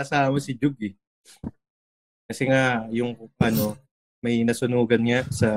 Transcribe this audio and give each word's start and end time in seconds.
di 0.00 0.08
nakasama 0.08 0.38
si 0.40 0.56
Jug 0.56 0.76
eh. 0.80 0.94
Kasi 2.24 2.48
nga, 2.48 2.88
yung 2.88 3.12
ano, 3.36 3.76
may 4.24 4.40
nasunugan 4.46 5.02
nga 5.04 5.20
sa 5.28 5.50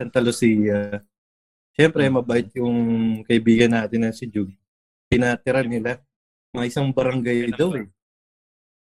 Santa 0.00 0.20
Lucia. 0.24 1.02
Siyempre, 1.76 2.08
mabait 2.08 2.48
yung 2.56 2.76
kaibigan 3.28 3.74
natin 3.74 4.08
na 4.08 4.16
si 4.16 4.24
Jug. 4.30 4.48
Pinatira 5.12 5.60
nila. 5.60 6.00
Mga 6.56 6.68
isang 6.72 6.88
barangay 6.88 7.52
daw 7.52 7.76
eh. 7.76 7.86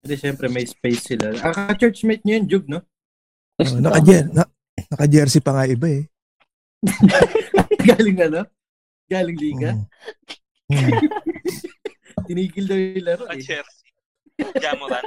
Kasi 0.05 0.21
siyempre 0.21 0.53
may 0.53 0.69
space 0.69 1.17
sila. 1.17 1.33
Ah, 1.41 1.73
churchmate 1.73 2.21
niyo 2.29 2.37
yun, 2.37 2.47
Jug, 2.51 2.65
no? 2.69 2.85
Oh, 3.57 3.81
naka-jer 3.81 4.29
na, 4.35 4.45
naka-jersey 4.93 5.41
pa 5.41 5.57
nga 5.57 5.65
iba 5.65 5.89
eh. 5.89 6.05
Galing 7.89 8.19
ano? 8.21 8.45
Galing 9.09 9.39
liga? 9.41 9.73
Mm. 9.73 9.89
Mm. 10.65 10.97
Tinigil 12.25 12.65
daw 12.65 12.79
yung 12.81 13.05
laro 13.05 13.25
eh. 13.29 13.84
Jamoran. 14.39 15.05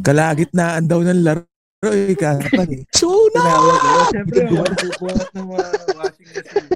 Kalagitnaan 0.00 0.84
daw 0.86 1.02
ng 1.02 1.22
laro 1.22 1.44
eh, 1.80 2.12
kapan 2.12 2.68
eh. 2.76 2.82
Suna! 2.92 3.40
Daw. 3.40 3.64
Siyempre, 4.12 4.42
magbubuhat 4.52 5.28
ng 5.32 5.46
mga 5.48 5.68
washing 5.96 6.30
machine. 6.30 6.68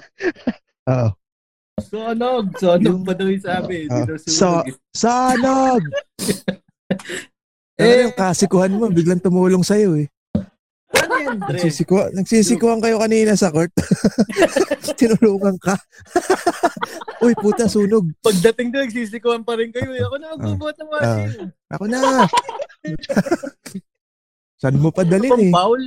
Oo. 0.89 1.09
Sonog! 1.85 2.45
Sonog 2.57 2.99
pa 3.05 3.13
daw 3.13 3.29
yung 3.29 3.45
sabi. 3.45 3.77
Ah, 3.93 4.05
daw 4.09 4.17
so- 4.17 4.65
eh. 4.65 4.75
Sanog! 4.97 5.83
Eh, 7.75 8.07
yung 8.07 8.15
kasikuhan 8.15 8.71
mo, 8.71 8.87
biglang 8.87 9.19
tumulong 9.19 9.67
sa'yo 9.67 9.99
eh. 9.99 10.07
Ano 11.05 11.15
yan, 11.21 11.39
Dre? 11.45 11.61
Nagsisikuhan 12.17 12.81
kayo 12.81 12.97
kanina 12.97 13.37
sa 13.37 13.53
court. 13.53 13.69
Tinulungan 15.01 15.61
ka. 15.61 15.77
Uy, 17.25 17.37
puta, 17.37 17.69
sunog. 17.69 18.09
Pagdating 18.21 18.73
doon, 18.73 18.89
nagsisikuhan 18.89 19.45
pa 19.45 19.57
rin 19.57 19.69
kayo. 19.69 19.93
eh. 19.93 20.01
Ako 20.01 20.17
na 20.17 20.33
magbubuhat 20.33 20.77
ng 20.77 20.89
washing. 20.89 21.53
Ako 21.71 21.85
na. 21.87 21.99
Saan 24.61 24.81
mo 24.81 24.89
pa 24.89 25.05
dalhin 25.05 25.29
Pang 25.29 25.41
eh? 25.41 25.53
foul. 25.53 25.83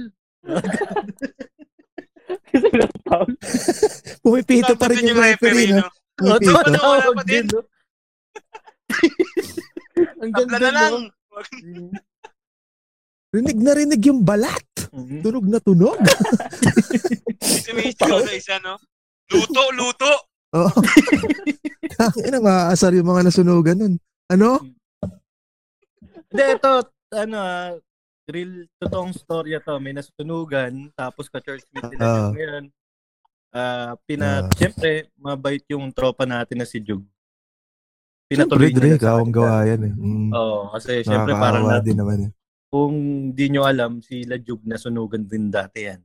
Kasi 2.48 2.68
foul. 3.06 3.32
Pumipito 4.22 4.74
pa 4.78 4.88
rin 4.90 5.08
yung 5.08 5.18
referee, 5.18 5.74
no? 5.74 5.86
Oh, 6.22 6.38
Pumipito. 6.38 6.54
Wala 6.54 6.70
tawag 6.74 7.02
pa 7.14 7.24
din. 7.26 7.46
Ang 10.22 10.32
ganda 10.34 10.58
na 10.58 10.72
lang. 10.72 10.94
Rinig 13.28 13.60
na 13.60 13.72
rinig 13.76 14.02
yung 14.08 14.24
balat. 14.24 14.64
Mhm. 14.96 15.20
Tunog 15.20 15.46
na 15.46 15.60
tunog. 15.60 16.00
Sumisaw 17.66 18.24
na 18.24 18.32
isa, 18.32 18.56
no? 18.64 18.80
Luto, 19.28 19.64
luto. 19.76 20.12
Oo. 20.56 20.72
Tangina, 21.98 22.40
maaasar 22.40 22.96
yung 22.96 23.10
mga 23.10 23.28
nasunugan 23.28 23.76
nun. 23.76 23.94
Ano? 24.32 24.64
Hindi, 26.28 26.44
ito, 26.56 26.72
ano 27.12 27.36
ah, 27.36 27.72
real, 28.28 28.68
totoong 28.80 29.12
storya 29.12 29.60
to. 29.60 29.76
May 29.78 29.92
nasunugan, 29.92 30.88
tapos 30.96 31.28
ka-church 31.28 31.68
meet 31.72 31.84
nila 31.92 32.00
Ah. 32.00 32.16
Jug 32.32 32.36
ngayon. 32.36 32.64
Ah, 33.52 33.92
pina, 34.08 34.28
Ah. 34.44 34.52
siyempre, 34.56 35.12
mabait 35.16 35.64
yung 35.68 35.92
tropa 35.92 36.24
natin 36.24 36.64
na 36.64 36.68
si 36.68 36.80
Jug. 36.80 37.04
Siyempre, 38.28 38.72
nila 38.72 38.96
sa 38.96 39.04
kawang 39.10 39.32
kanila. 39.32 39.48
gawa 39.52 39.68
yan 39.68 39.82
eh. 39.84 39.94
Mm. 39.96 40.30
Oo, 40.32 40.60
kasi 40.76 40.92
siyempre 41.00 41.32
parang 41.34 41.64
Nakakaawa 41.64 41.80
na, 41.80 41.86
din 41.88 41.98
naman 42.00 42.18
eh. 42.24 42.32
Kung 42.68 42.94
di 43.32 43.48
nyo 43.48 43.64
alam, 43.64 44.00
si 44.00 44.24
Jug 44.42 44.60
nasunugan 44.64 45.24
din 45.24 45.48
dati 45.48 45.86
yan. 45.86 46.00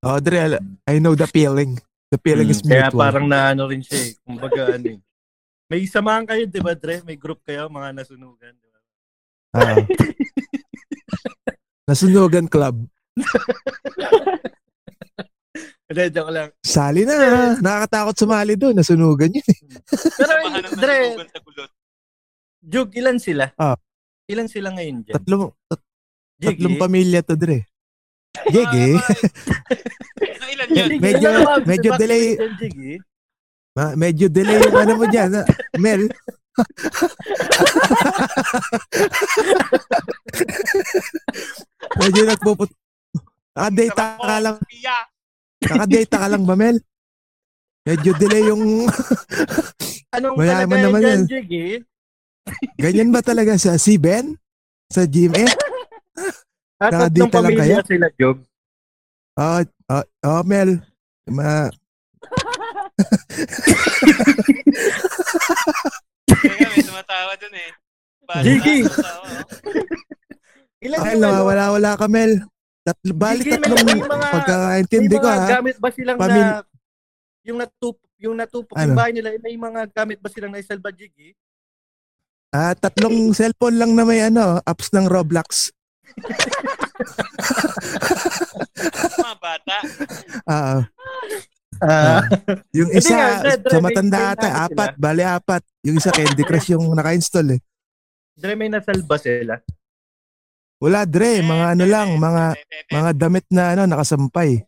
Oh, 0.00 0.18
Dre, 0.18 0.36
ala- 0.42 0.62
I 0.86 0.98
know 0.98 1.12
the 1.12 1.24
feeling. 1.24 1.76
The 2.08 2.16
feeling 2.20 2.46
is 2.46 2.60
Mm, 2.60 2.68
Kaya 2.70 2.84
mutual. 2.86 3.00
parang 3.00 3.24
naano 3.26 3.62
rin 3.66 3.80
siya 3.80 3.98
eh. 3.98 4.12
Kumbaga 4.20 4.70
ano 4.76 4.86
eh. 4.86 4.98
May 5.66 5.80
samahan 5.84 6.24
kayo, 6.24 6.44
di 6.44 6.60
ba, 6.60 6.72
Dre? 6.74 7.00
May 7.02 7.16
group 7.16 7.40
kayo, 7.42 7.66
mga 7.66 7.88
nasunugan. 7.96 8.52
Di 8.52 8.66
ba? 8.68 8.78
Ah. 9.54 9.74
Nasunugan 11.88 12.46
club. 12.46 12.84
Hindi, 15.84 16.00
joke 16.10 16.32
lang. 16.32 16.48
Sali 16.60 17.04
na. 17.04 17.54
Nakakatakot 17.60 18.14
sumali 18.16 18.56
doon. 18.56 18.74
Nasunugan 18.74 19.30
yun 19.30 19.44
eh. 19.44 19.58
Pero, 20.16 20.32
Dre. 20.74 20.98
Jug, 22.60 22.88
ilan 22.96 23.20
sila? 23.20 23.52
Ah. 23.54 23.76
Ilan 24.24 24.48
sila 24.48 24.72
ngayon 24.72 25.04
dyan? 25.04 25.14
Tatlong, 25.20 25.52
tat-? 25.68 25.83
Tatlong 26.44 26.76
pamilya 26.76 27.20
to, 27.22 27.34
Dre. 27.34 27.64
Gigi. 28.50 28.88
Ang 30.18 30.50
ilan 30.52 30.68
yan? 30.68 30.88
Jiggy, 30.90 31.00
Medyo- 31.00 31.30
ilan 31.32 31.44
ba? 31.44 31.54
medyo 31.64 31.90
Bakit 31.90 32.00
delay. 32.02 32.24
Ma- 33.74 33.96
medyo 33.96 34.26
delay 34.28 34.58
yung 34.60 34.76
ano 34.76 34.92
mo 34.94 35.06
dyan. 35.08 35.30
ah. 35.34 35.46
Mel. 35.78 36.06
medyo 42.00 42.22
nagpuput... 42.26 42.70
Nakadata 43.54 44.18
ka 44.18 44.36
lang. 44.42 44.56
Pia. 44.66 44.96
Nakadata 45.62 46.16
ka 46.18 46.28
lang 46.28 46.42
ba, 46.42 46.54
Mel? 46.58 46.76
Medyo 47.86 48.10
delay 48.18 48.50
yung... 48.50 48.88
Anong 50.14 50.34
Mayaman 50.38 50.66
kalagayan 50.66 50.82
naman 50.82 51.00
yan. 51.02 51.20
Jiggy? 51.26 51.66
Ganyan 52.76 53.10
ba 53.10 53.18
talaga 53.18 53.54
sa 53.56 53.74
si 53.74 53.96
Ben? 53.96 54.34
Sa 54.90 55.06
GMA? 55.06 55.42
At 56.84 56.90
Nakadita 56.90 57.08
tatlong 57.24 57.32
lang 57.32 57.32
pamilya 57.50 57.64
kayo? 57.74 57.88
sila, 57.88 58.08
Jug. 58.14 58.38
Oh, 59.34 59.60
oh, 59.90 60.04
oh 60.22 60.42
Mel. 60.44 60.70
Ma, 61.26 61.72
Kaya 66.26 66.66
may 66.68 66.82
tumatawa 66.82 67.32
dun 67.34 67.54
eh. 67.54 67.70
Jiggy! 68.40 68.78
tumatawa, 68.84 69.24
oh. 69.24 70.84
Ilan 70.84 70.98
ay, 70.98 71.04
yung 71.06 71.16
ano? 71.16 71.24
nawawala-wala 71.26 71.90
ka, 71.96 72.06
Mel. 72.06 72.32
Tatlo, 72.82 73.12
bali 73.14 73.40
Sige, 73.40 73.50
may- 73.50 73.64
tatlong 73.64 73.80
may 73.82 73.96
mga- 73.98 74.28
pagkaintindi 74.30 75.08
may 75.10 75.18
ko, 75.18 75.26
mga 75.26 75.40
ha? 75.40 75.48
gamit 75.50 75.76
ba 75.80 75.88
silang 75.88 76.18
Pamil- 76.18 76.44
na 76.44 76.60
yung 77.42 77.58
natup 77.58 77.96
yung 78.16 78.34
natupok 78.34 78.72
Ano? 78.74 78.84
yung 78.86 78.96
bahay 78.96 79.12
nila 79.12 79.36
may 79.38 79.52
mga 79.54 79.80
gamit 79.90 80.16
ba 80.18 80.28
silang 80.28 80.48
naisalba 80.50 80.88
Jiggy? 80.90 81.32
Ah, 82.48 82.72
tatlong 82.72 83.32
cellphone 83.32 83.76
lang 83.76 83.92
na 83.92 84.04
may 84.04 84.20
ano, 84.22 84.60
apps 84.62 84.92
ng 84.92 85.04
Roblox. 85.04 85.72
Mga 89.14 89.36
bata. 89.38 89.76
Ah, 90.46 90.80
Ah, 91.82 92.22
yung 92.70 92.86
isa, 92.94 93.18
nga, 93.42 93.50
sa 93.66 93.82
matanda 93.82 94.30
ata, 94.30 94.70
apat, 94.70 94.94
bali 94.94 95.26
apat. 95.26 95.58
Yung 95.82 95.98
isa 95.98 96.14
Candy 96.14 96.46
Crush 96.46 96.70
yung 96.70 96.86
naka-install 96.94 97.58
eh. 97.58 97.60
Dre 98.30 98.54
may 98.54 98.70
nasalba 98.70 99.18
sila. 99.18 99.58
Wala, 100.78 101.02
Dre, 101.02 101.42
mga 101.42 101.74
ano 101.74 101.84
lang, 101.84 102.14
mga 102.14 102.44
mga 102.88 103.10
damit 103.18 103.46
na 103.50 103.74
ano, 103.74 103.90
nakasampay. 103.90 104.62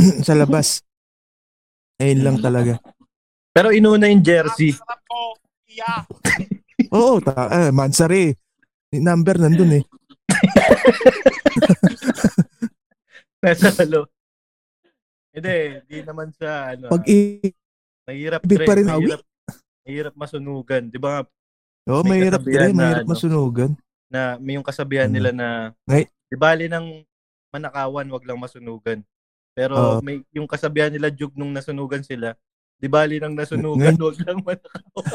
sa 0.26 0.32
labas. 0.32 0.80
Ayun 2.00 2.24
lang 2.24 2.36
talaga. 2.40 2.80
Pero 3.52 3.68
inuna 3.72 4.08
yung 4.08 4.24
jersey. 4.24 4.72
Oo, 6.96 7.20
ta- 7.20 7.68
eh, 7.68 7.72
Mansari. 7.72 8.32
Number 8.92 9.36
nandun 9.36 9.80
eh. 9.80 9.84
Nasa 13.42 13.68
halo. 13.76 14.08
Hindi, 15.30 15.56
di 15.84 15.96
naman 16.00 16.32
sa 16.32 16.72
ano. 16.72 16.88
Pag 16.88 17.04
i- 17.06 17.52
mahirap 18.08 18.40
ibig 18.42 18.64
pa 18.64 18.72
rin 18.74 18.86
mahirap, 18.88 19.20
mahirap 19.84 20.14
masunugan. 20.16 20.82
Di 20.88 20.96
ba 20.96 21.08
nga, 21.10 21.20
Oo, 21.86 22.02
May 22.02 22.18
mahirap 22.18 22.40
na 22.42 22.72
mahirap 22.72 23.04
ano. 23.04 23.08
masunugan. 23.08 23.70
na 24.06 24.38
may 24.38 24.54
yung 24.54 24.62
kasabihan 24.62 25.06
Ano? 25.06 25.12
nila 25.12 25.30
na 25.30 25.46
Ngay- 25.84 26.06
di 26.06 26.36
bali 26.36 26.64
ng 26.66 27.02
manakawan, 27.50 28.06
wag 28.06 28.22
lang 28.22 28.38
masunugan. 28.38 28.98
Pero 29.50 29.74
Oo. 29.74 29.98
may 30.00 30.22
yung 30.30 30.46
kasabihan 30.46 30.90
nila 30.90 31.08
jug 31.08 31.32
nung 31.34 31.50
nasunugan 31.50 32.00
sila, 32.00 32.32
di 32.76 32.86
bali 32.86 33.18
ng 33.18 33.34
nasunugan, 33.34 33.94
wag 34.02 34.16
lang 34.22 34.38
manakawan. 34.40 35.08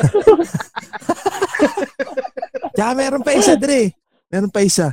Tsaka 2.71 2.91
meron 2.93 3.21
pa 3.21 3.31
isa, 3.33 3.53
Dre. 3.55 3.93
Meron 4.27 4.49
pa 4.49 4.61
isa. 4.61 4.89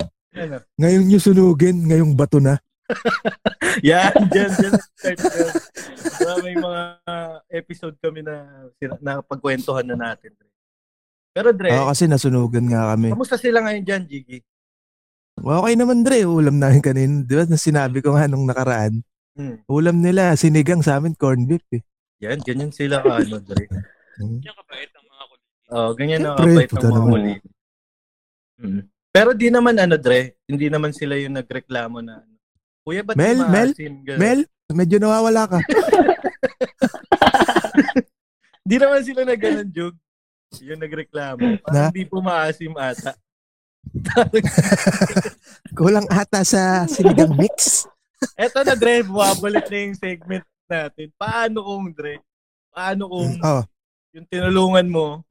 Ngayon 0.79 1.05
nyo 1.07 1.19
sunugin, 1.19 1.77
ngayong 1.87 2.15
bato 2.15 2.39
na. 2.39 2.57
Yan, 3.89 4.15
dyan, 4.33 4.49
dyan. 4.49 4.75
start 5.99 6.41
may 6.41 6.57
mga 6.57 6.83
episode 7.53 7.97
kami 8.01 8.25
na, 8.25 8.49
sina- 8.81 9.01
na 9.85 9.97
natin. 9.97 10.33
Dre. 10.35 10.49
Pero 11.37 11.49
Dre, 11.53 11.71
Oo, 11.77 11.93
kasi 11.93 12.09
nasunugan 12.09 12.65
nga 12.67 12.97
kami. 12.97 13.13
kamusta 13.13 13.37
sila 13.37 13.61
ngayon 13.61 13.85
dyan, 13.85 14.03
Jiggy? 14.09 14.41
Okay 15.39 15.75
naman, 15.79 16.03
Dre. 16.03 16.27
Ulam 16.27 16.59
namin 16.59 16.83
kanina. 16.83 17.23
Di 17.23 17.35
ba, 17.37 17.45
na 17.47 17.61
sinabi 17.61 18.03
ko 18.03 18.17
nga 18.17 18.27
nung 18.27 18.49
nakaraan. 18.49 19.05
Hmm. 19.39 19.63
Ulam 19.71 20.03
nila, 20.03 20.35
sinigang 20.35 20.83
sa 20.83 20.99
amin, 20.99 21.15
corned 21.15 21.47
beef 21.47 21.63
eh. 21.71 21.85
Yan, 22.19 22.43
ganyan 22.43 22.75
sila 22.75 22.99
ka, 23.05 23.23
ano, 23.23 23.39
Dre. 23.39 23.71
Hmm. 24.19 24.43
Yan 24.43 24.55
kabait 24.57 24.91
ang 24.91 25.07
mga 25.07 25.25
kulit. 25.31 25.47
Oh, 25.69 25.91
ganyan 25.95 26.21
na 26.27 26.35
Siyempre, 26.35 26.43
kapait 26.43 26.67
ng 26.67 26.73
puta 26.75 26.87
mga 26.89 26.97
naman. 26.99 27.11
huli. 27.13 27.35
Mm. 28.59 28.83
Pero 29.09 29.33
di 29.33 29.49
naman 29.49 29.77
ano, 29.77 29.97
Dre, 29.97 30.37
hindi 30.45 30.69
naman 30.69 30.93
sila 30.93 31.17
yung 31.17 31.37
nagreklamo 31.37 31.99
na 32.01 32.21
ano. 32.21 32.35
Kuya, 32.85 33.03
ba't 33.05 33.17
Mel, 33.17 33.39
Mel? 33.49 33.71
Ganun. 33.77 34.19
Mel, 34.21 34.41
Medyo 34.69 35.01
nawawala 35.01 35.49
ka. 35.49 35.59
Di 38.69 38.77
naman 38.77 39.01
sila 39.01 39.25
na 39.25 39.33
ganun, 39.33 39.69
Jug. 39.73 39.97
Yung 40.61 40.81
nagreklamo. 40.81 41.41
Na? 41.41 41.57
Parang 41.65 41.89
hindi 41.89 42.05
pumaasim 42.05 42.77
ata. 42.77 43.17
Kulang 45.79 46.05
ata 46.13 46.45
sa 46.45 46.85
sinigang 46.85 47.33
mix. 47.33 47.89
Eto 48.37 48.61
na, 48.61 48.77
Dre. 48.77 49.01
Bumabalik 49.01 49.73
na 49.73 49.79
yung 49.89 49.97
segment 49.97 50.45
natin. 50.69 51.09
Paano 51.17 51.65
kung, 51.65 51.89
Dre? 51.97 52.21
Paano 52.69 53.09
kung 53.09 53.41
Oh. 53.41 53.65
yung 54.13 54.29
tinulungan 54.29 54.85
mo, 54.85 55.25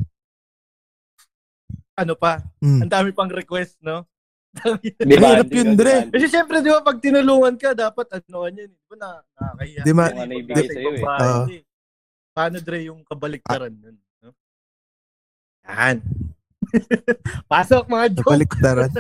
ano 1.98 2.14
pa? 2.14 2.38
Mm. 2.62 2.86
Ang 2.86 2.92
dami 2.94 3.10
pang 3.10 3.30
request, 3.30 3.82
no? 3.82 4.06
Di 5.10 5.18
ba? 5.18 5.34
Mahirap 5.34 5.50
yun, 5.50 5.74
Dre. 5.74 6.10
Kasi 6.14 6.26
syempre, 6.30 6.62
di 6.62 6.70
ba, 6.70 6.82
pag 6.82 6.98
tinulungan 7.02 7.58
ka, 7.58 7.74
dapat 7.74 8.08
ano 8.22 8.46
ka 8.46 8.50
niyan. 8.54 8.70
Di 8.70 8.86
ba 8.90 8.96
na, 8.98 9.10
nakakahiya. 9.38 9.82
Di 9.86 9.92
ma- 9.94 10.10
Kung 10.14 10.22
ano 10.24 10.34
ibigay 10.34 10.68
sa'yo, 10.70 10.90
eh. 10.94 11.04
eh. 11.58 11.62
Paano, 12.34 12.58
Dre, 12.62 12.78
yung 12.86 13.02
kabaliktaran 13.06 13.74
nun? 13.74 13.98
No? 14.22 14.30
Yan. 15.66 15.98
Pasok 17.52 17.86
mga 17.90 18.06
joke. 18.18 18.30
Baliktaran. 18.34 18.92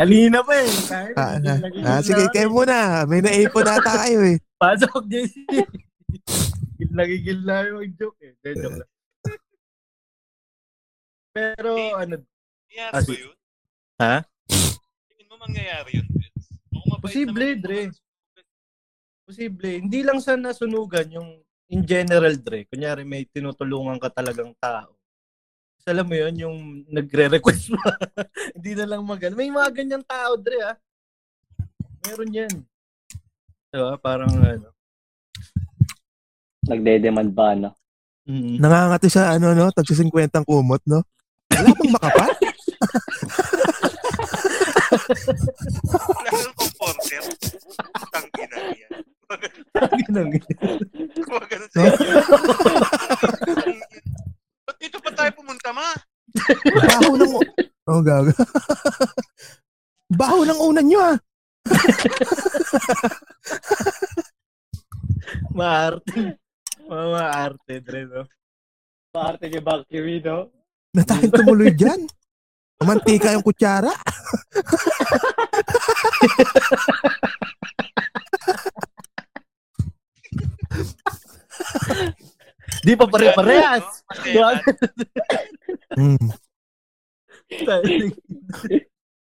Alina 0.00 0.40
pa 0.46 0.54
eh. 0.62 0.70
Ah, 1.16 1.32
hindi 1.36 1.48
ah, 1.82 1.98
ah, 1.98 2.00
sige, 2.04 2.24
na- 2.28 2.32
kayo 2.32 2.48
muna. 2.52 3.04
May 3.08 3.20
naipon 3.24 3.66
ata 3.66 4.04
kayo 4.04 4.20
eh. 4.24 4.38
Pasok, 4.60 5.04
JC. 5.10 5.34
Nagigil 6.94 7.42
na 7.42 7.66
yung 7.66 7.88
joke 7.98 8.20
eh. 8.22 8.32
Joke 8.44 8.84
lang. 8.84 8.93
Pero 11.34 11.98
ano, 11.98 12.22
Nangyari 12.70 12.94
Ah, 12.94 13.02
ba 13.02 13.14
yun? 13.14 13.36
Ha? 13.98 14.16
Tingin 15.10 15.26
mo 15.30 15.34
mangyayari 15.42 15.90
yun, 15.98 16.06
Vince? 16.10 16.46
Posible, 17.02 17.48
Dre. 17.58 17.90
posible. 19.24 19.82
Hindi 19.82 20.00
lang 20.02 20.18
sa 20.22 20.38
nasunugan 20.38 21.10
yung 21.10 21.28
in 21.70 21.82
general, 21.82 22.34
Dre. 22.38 22.66
Kunyari 22.70 23.02
may 23.02 23.26
tinutulungan 23.26 23.98
ka 23.98 24.10
talagang 24.10 24.54
tao. 24.62 24.94
Tapos 24.94 25.86
alam 25.90 26.06
mo 26.06 26.14
yun, 26.14 26.34
yung 26.38 26.56
nagre-request 26.90 27.74
mo. 27.74 27.78
Hindi 28.56 28.72
na 28.78 28.86
lang 28.94 29.02
mag 29.02 29.22
May 29.34 29.50
mga 29.50 29.70
ganyan 29.74 30.04
tao, 30.06 30.38
Dre, 30.38 30.58
ah. 30.66 30.76
Meron 32.04 32.30
yan. 32.30 32.54
Diba? 33.74 33.96
Parang 33.98 34.30
ano. 34.34 34.70
Nagde-demand 36.68 37.30
ba, 37.34 37.54
no? 37.58 37.70
Mm. 38.24 38.56
Nangangati 38.56 39.12
sa 39.12 39.36
ano 39.36 39.52
no, 39.52 39.68
tagsi 39.68 39.92
50 39.92 40.32
ang 40.32 40.48
kumot 40.48 40.80
no. 40.88 41.04
Wala 41.54 41.70
bang 41.70 41.92
makapal? 41.94 42.30
Wala 46.14 46.30
nang 46.30 46.56
comforter. 46.58 47.22
Tangina 48.10 48.58
niya. 48.70 48.88
Ganun. 50.10 50.28
Ganun 51.50 51.68
sa 51.70 51.80
Ba't 54.64 54.76
dito 54.80 54.98
pa 55.02 55.10
tayo 55.12 55.30
pumunta, 55.36 55.70
ma? 55.74 55.90
Baho 56.64 57.14
ng 57.20 57.32
Oh, 57.84 58.00
gaga. 58.00 58.32
Baho 60.08 60.40
ng 60.48 60.56
unan 60.56 60.86
nyo 60.88 61.00
ah. 61.04 61.16
Maarte. 65.52 66.40
Mga 66.84 67.06
maarte, 67.12 67.74
Dre, 67.84 68.02
no? 68.08 68.24
Parte 69.12 69.48
ni 69.52 69.60
Valkyrie, 69.60 70.24
no? 70.24 70.48
Na 70.94 71.02
tayong 71.02 71.34
tumuloy 71.34 71.74
dyan. 71.74 72.06
Mantika 72.80 73.32
yung 73.32 73.42
kutsara. 73.42 73.90
Di 82.84 82.92
pa 82.96 83.06
pare-parehas. 83.08 83.84
Mm. 85.94 86.28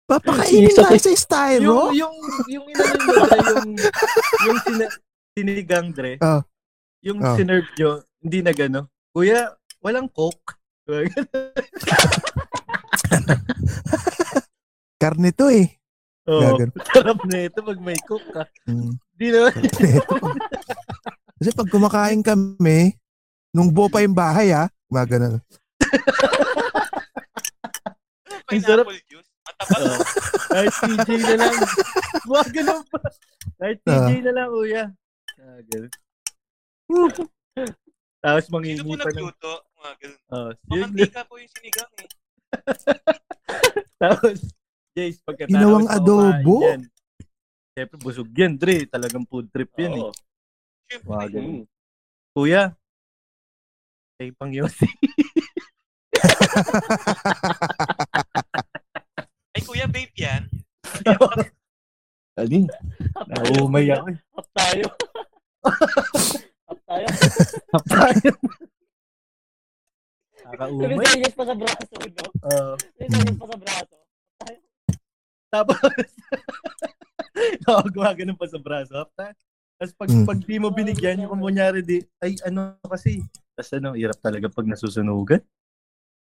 Papakainin 0.05 0.69
Isa- 0.69 0.85
nga 0.85 1.01
sa 1.01 1.11
styro. 1.17 1.91
yung, 1.91 2.15
yung, 2.47 2.67
yung, 2.69 2.69
yung, 2.69 3.69
yung 4.45 4.59
sina, 4.61 4.87
sinigang, 5.33 5.89
Dre. 5.91 6.21
Ah. 6.21 6.45
Yung 7.01 7.19
Ah. 7.19 7.35
sinerve 7.35 7.69
nyo, 7.75 8.05
hindi 8.21 8.39
na 8.45 8.53
gano. 8.53 8.93
Kuya, 9.11 9.49
walang 9.81 10.09
coke. 10.09 10.61
Karne 15.01 15.33
to 15.33 15.49
eh. 15.49 15.81
Oo. 16.29 16.41
Gagan. 16.41 16.71
Sarap 16.93 17.25
na 17.29 17.39
ito 17.49 17.61
pag 17.65 17.81
may 17.81 17.97
coke 18.05 18.29
ka. 18.33 18.45
Mm. 18.69 18.93
Di 19.17 19.29
na. 19.33 19.49
Kasi 21.41 21.51
pag 21.57 21.71
kumakain 21.73 22.23
kami, 22.25 22.97
nung 23.53 23.73
buo 23.73 23.89
pa 23.89 24.01
yung 24.05 24.15
bahay 24.17 24.53
ah, 24.53 24.69
gumagana. 24.89 25.41
Pineapple 28.49 29.01
juice. 29.09 29.29
Mataba. 29.45 29.77
Oo. 29.81 29.97
Kahit 30.53 30.73
TJ 30.85 31.09
na 31.17 31.35
lang. 31.41 31.55
Wag 32.29 32.49
ganun 32.53 32.85
pa. 32.93 32.99
Kahit 33.61 33.79
TJ 33.85 34.11
na 34.25 34.33
lang, 34.37 34.49
kuya. 34.53 34.85
Ah, 35.41 35.61
ganun. 35.65 35.91
Tapos 38.25 38.49
Sino 38.49 38.53
po 38.53 38.57
mangingi 38.57 38.97
pa 38.97 39.09
ng... 39.09 39.13
nagluto? 39.13 39.53
Mga 39.85 39.97
ganun. 40.01 40.21
Oh, 40.33 40.49
yun, 40.49 40.89
Mamantika 40.89 41.21
po 41.29 41.37
yung 41.37 41.53
sinigang 41.53 41.93
eh. 42.01 42.09
Tapos, 44.01 44.39
Jace, 44.97 45.21
pagkatapos 45.21 45.53
Ginawang 45.53 45.85
na 45.85 45.93
adobo? 46.01 46.57
yan, 46.65 46.83
Siyempre, 47.77 47.99
busog 48.01 48.31
yan, 48.33 48.57
Dre. 48.57 48.89
Talagang 48.89 49.29
food 49.29 49.53
trip 49.53 49.69
yan 49.77 49.93
eh. 50.01 50.09
Siyempre. 50.89 51.11
Wag. 51.13 51.33
Mm. 51.37 51.69
Kuya, 52.33 52.73
ay 54.23 54.31
pang. 54.33 54.51
Ay, 59.53 59.61
kuya, 59.67 59.85
babe 59.85 60.15
yan. 60.17 60.49
Alin? 62.41 62.67
Naumay 63.31 63.91
ako 63.93 64.07
eh. 64.11 64.19
Hap 64.33 64.49
tayo. 64.57 64.87
Hap 66.71 66.79
tayo. 66.89 67.07
Tayo. 67.85 68.31
May 70.45 70.53
Nakaumay. 70.55 71.07
singit 71.09 71.33
pa 71.33 71.43
sa 71.43 71.55
braso, 71.55 71.95
no? 71.95 72.25
Oo. 72.45 72.73
May 72.95 73.09
singit 73.09 73.37
pa 73.37 73.47
sa 73.47 73.57
braso. 73.57 73.97
Tapos, 75.49 75.79
Oo, 77.71 77.85
gumagano 77.89 78.33
pa 78.35 78.47
sa 78.47 78.59
braso. 78.59 78.95
Tapos 79.11 79.93
pag, 79.95 80.07
Mm. 80.07 80.25
pag 80.25 80.39
di 80.41 80.57
mo 80.57 80.69
binigyan, 80.71 81.19
yung 81.21 81.35
kunyari 81.37 81.81
di, 81.81 81.99
ay 82.19 82.39
ano 82.45 82.79
kasi, 82.81 83.19
tapos 83.55 83.71
ano, 83.75 83.93
hirap 83.93 84.19
talaga 84.19 84.47
pag 84.49 84.65
nasusunugan. 84.65 85.43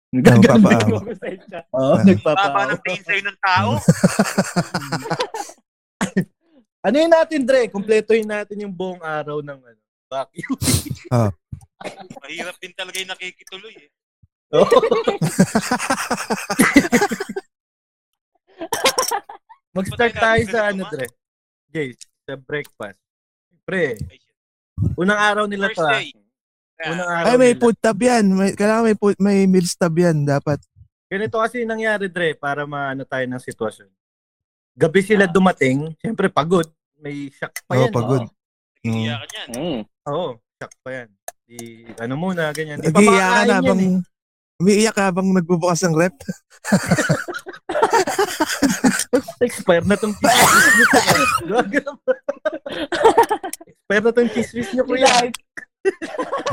Mo. 0.09 0.99
Pasensya. 1.03 1.67
Oo, 1.75 1.93
Ah. 1.93 1.99
Baba 1.99 2.03
nagpapaawa. 2.05 2.61
ng 2.69 2.81
tingin 2.81 3.03
sa'yo 3.03 3.21
ng 3.23 3.39
tao. 3.39 3.69
Ano 6.79 6.95
yun 6.95 7.11
natin, 7.11 7.43
Dre? 7.43 7.67
Kompletuhin 7.67 8.23
natin 8.23 8.63
yung 8.63 8.71
buong 8.71 9.01
araw 9.01 9.43
ng 9.43 9.59
ano, 9.59 9.81
vacuum. 10.07 10.55
Mahirap 12.23 12.55
din 12.57 12.71
talaga 12.71 12.95
yung 12.95 13.11
nakikituloy 13.11 13.75
eh. 13.75 13.89
Mag-start 19.75 20.13
Patay 20.15 20.23
tayo 20.23 20.41
sa 20.49 20.59
ano? 20.71 20.83
Dre? 20.89 21.07
Jace, 21.69 21.99
sa 22.23 22.33
breakfast. 22.39 22.99
Pre, 23.67 23.99
unang 24.95 25.19
araw 25.19 25.45
nila 25.45 25.67
to 25.75 25.83
ah. 25.83 25.99
Unang 26.87 27.09
araw 27.11 27.27
Ay, 27.27 27.35
may 27.35 27.51
nila. 27.51 27.61
food 27.61 27.77
tab 27.83 27.99
yan. 27.99 28.25
May, 28.31 28.55
kailangan 28.55 28.83
may, 28.87 28.95
food, 28.95 29.17
may 29.19 29.43
meals 29.43 29.75
tab 29.75 29.91
yan. 29.93 30.23
Dapat. 30.23 30.63
Ganito 31.11 31.37
kasi 31.43 31.67
nangyari, 31.67 32.07
Dre, 32.07 32.31
para 32.33 32.63
maano 32.63 33.03
tayo 33.03 33.27
ng 33.27 33.43
sitwasyon. 33.43 33.91
Gabi 34.77 35.01
sila 35.03 35.27
dumating, 35.27 35.91
siyempre 35.99 36.31
pagod. 36.31 36.65
May 36.97 37.29
shock 37.29 37.53
pa 37.67 37.75
Oo, 37.75 37.85
yan. 37.85 37.93
pagod. 37.93 38.23
Nag-iiyakan 38.81 39.29
yan. 39.29 39.47
Mm. 39.51 39.81
Oo, 40.07 40.39
shock 40.55 40.73
pa 40.79 40.89
yan. 41.03 41.07
Di, 41.43 41.57
ano 41.99 42.13
muna, 42.15 42.49
ganyan. 42.55 42.79
Di 42.79 42.87
pa 42.87 42.97
Nag-iiyak 42.97 43.11
ka 43.11 43.19
makakain 43.19 43.47
yan 43.47 43.55
habang... 43.59 43.81
eh. 43.83 43.99
Umiiyak 44.57 44.97
ka 44.97 45.13
habang 45.13 45.29
nagbubukas 45.29 45.85
ng 45.85 45.93
rep. 45.93 46.17
Expire 49.45 49.85
na 49.85 49.93
tong 49.93 50.17
ba? 50.17 50.33
Expire 53.69 54.01
na 54.01 54.09
tong 54.09 54.33
chismis 54.33 54.73
nyo, 54.73 54.81
kuya. 54.81 55.29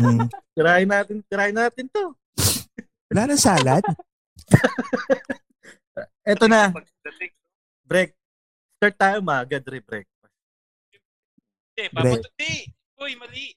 Mm. 0.05 0.29
Tirahin 0.53 0.89
natin, 0.93 1.25
tirahin 1.25 1.57
natin 1.57 1.89
to. 1.89 2.13
Wala 3.09 3.25
nang 3.25 3.41
salad. 3.41 3.81
Eto 6.29 6.45
na, 6.45 6.77
break. 7.89 8.13
Start 8.77 9.01
tayo 9.01 9.25
maaga, 9.25 9.57
Dre, 9.57 9.81
break. 9.81 10.05
eh, 11.81 11.89
papatulog. 11.89 12.37
Di, 12.37 12.69
uy, 13.01 13.17
mali. 13.17 13.49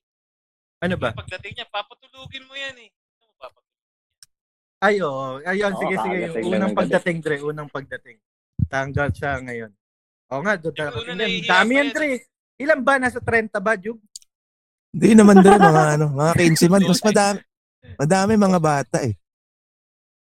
Ano 0.80 0.96
ba? 0.96 1.12
Pagdating 1.12 1.60
niya, 1.60 1.68
papatulugin 1.68 2.48
mo 2.48 2.56
yan 2.56 2.80
eh. 2.80 2.96
Ay, 4.78 5.02
oo. 5.02 5.42
Ayun, 5.42 5.74
Oo, 5.74 5.80
sige, 5.82 5.96
sige. 5.98 6.18
unang 6.46 6.70
ng 6.70 6.78
pagdating, 6.78 7.18
Dre. 7.26 7.42
Unang 7.42 7.70
pagdating. 7.74 8.18
Tanggal 8.70 9.10
siya 9.10 9.42
ngayon. 9.42 9.72
Oo 10.30 10.42
nga, 10.46 10.54
nakakita. 10.60 11.16
nahihiya 11.18 11.50
Dami 11.50 11.72
yan. 11.82 11.90
Dre. 11.96 12.10
Ilan 12.62 12.82
ba? 12.86 13.02
Nasa 13.02 13.18
30 13.18 13.58
ba, 13.58 13.74
Jug? 13.74 13.98
Hindi 14.94 15.10
naman 15.14 15.42
dre, 15.46 15.58
mga 15.62 15.84
ano, 15.98 16.06
mga 16.14 16.34
15 16.38 16.74
man. 16.74 16.82
Mas 16.86 17.02
madami, 17.04 17.40
madami 17.98 18.34
mga 18.38 18.60
bata 18.62 18.98
eh. 19.06 19.14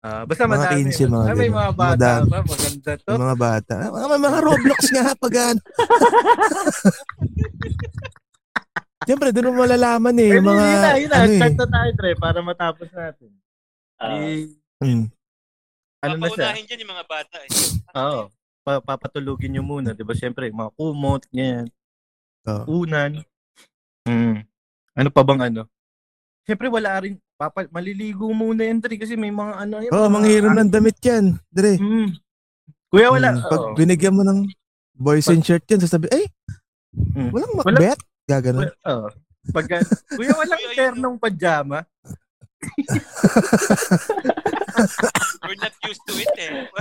Ah, 0.05 0.21
basta 0.23 0.45
Mga 0.45 0.53
madami. 0.53 0.93
15, 0.93 1.09
mga 1.09 1.33
may 1.35 1.51
mga 1.51 1.71
bata 1.73 1.97
Madami. 1.97 2.29
pa. 2.29 2.39
Maganda 2.45 2.91
to. 3.01 3.11
Mga 3.17 3.35
bata. 3.41 3.75
Mga, 3.89 4.17
mga, 4.21 4.39
Roblox 4.45 4.81
nga 4.93 5.05
pag 5.17 5.35
ano. 5.51 5.61
Siyempre, 9.07 9.29
doon 9.31 9.47
mo 9.51 9.63
malalaman 9.65 10.15
eh. 10.19 10.31
Yung 10.37 10.47
mga, 10.47 10.65
yun 10.67 10.79
na, 10.79 10.91
yun 10.99 11.09
na. 11.09 11.17
ano 11.17 11.31
eh. 11.31 11.39
Start 11.41 11.55
na 11.57 11.67
tayo, 11.67 11.89
Dre, 11.97 12.11
para 12.15 12.39
matapos 12.43 12.87
natin. 12.93 13.29
Hmm. 13.97 15.09
ano 15.99 16.13
na 16.15 16.27
siya? 16.29 16.53
Papaunahin 16.53 16.65
dyan 16.65 16.81
yung 16.85 16.93
mga 16.93 17.05
bata 17.09 17.37
eh. 17.41 17.49
Oo. 17.99 18.21
Pa- 18.61 18.83
papatulugin 18.83 19.51
nyo 19.51 19.63
muna, 19.63 19.91
'di 19.91 20.03
ba? 20.03 20.13
Siyempre, 20.13 20.51
mga 20.51 20.71
kumot, 20.75 21.23
ganyan. 21.31 21.67
Oo. 22.45 22.83
Unan. 22.85 23.23
Mm. 24.05 24.43
Ano 24.93 25.09
pa 25.09 25.21
bang 25.23 25.51
ano? 25.51 25.65
Siyempre 26.43 26.67
wala 26.67 26.95
rin 27.01 27.19
papa, 27.35 27.67
maliligo 27.69 28.31
muna 28.31 28.63
yan, 28.63 28.79
Dre, 28.79 28.95
kasi 28.95 29.15
may 29.15 29.29
mga 29.29 29.53
ano 29.57 29.75
yan. 29.81 29.91
Oo, 29.91 30.07
oh, 30.07 30.09
manghiram 30.09 30.55
ng 30.55 30.71
damit 30.71 30.97
yan. 31.03 31.35
Dre. 31.51 31.75
Mm. 31.75 32.15
Kuya 32.87 33.11
wala. 33.11 33.35
Hmm, 33.35 33.43
Pag 33.45 33.61
Oo. 33.61 33.75
binigyan 33.75 34.15
mo 34.15 34.23
ng 34.23 34.47
boys 34.95 35.27
in 35.27 35.43
shirt 35.43 35.67
yan, 35.67 35.83
sasabi, 35.83 36.07
ay, 36.09 36.23
Hmm. 36.97 37.29
walang 37.29 37.51
Wala- 37.53 37.77
makbet. 37.77 37.99
Gaganon. 38.25 38.73
Oo. 38.73 39.07
Pag 39.53 39.65
kuya 40.17 40.33
walang 40.33 40.63
ternong 40.73 41.15
pajama. 41.19 41.85
We're 45.39 45.55
not 45.57 45.73
used 45.83 46.03
to 46.05 46.13
it 46.15 46.31
eh. 46.37 46.67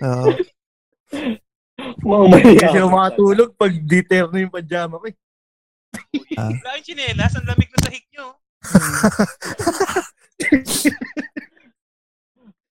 Ah. 0.00 0.20
Oo. 0.20 0.32
mga 2.00 2.24
maya. 2.28 2.52
Kasi 2.58 2.76
ako 2.76 2.88
makatulog 2.90 3.48
pag 3.54 3.72
di 3.72 4.00
terno 4.02 4.34
yung 4.34 4.50
pajama 4.50 4.96
ko. 4.96 5.04
eh. 5.06 5.14
Ah. 6.36 6.50
Wala 6.50 6.76
yung 6.76 6.86
chinelas, 6.86 7.32
ang 7.34 7.44
lamig 7.44 7.68
na 7.68 7.78
sahig 7.80 8.04
nyo. 8.10 8.26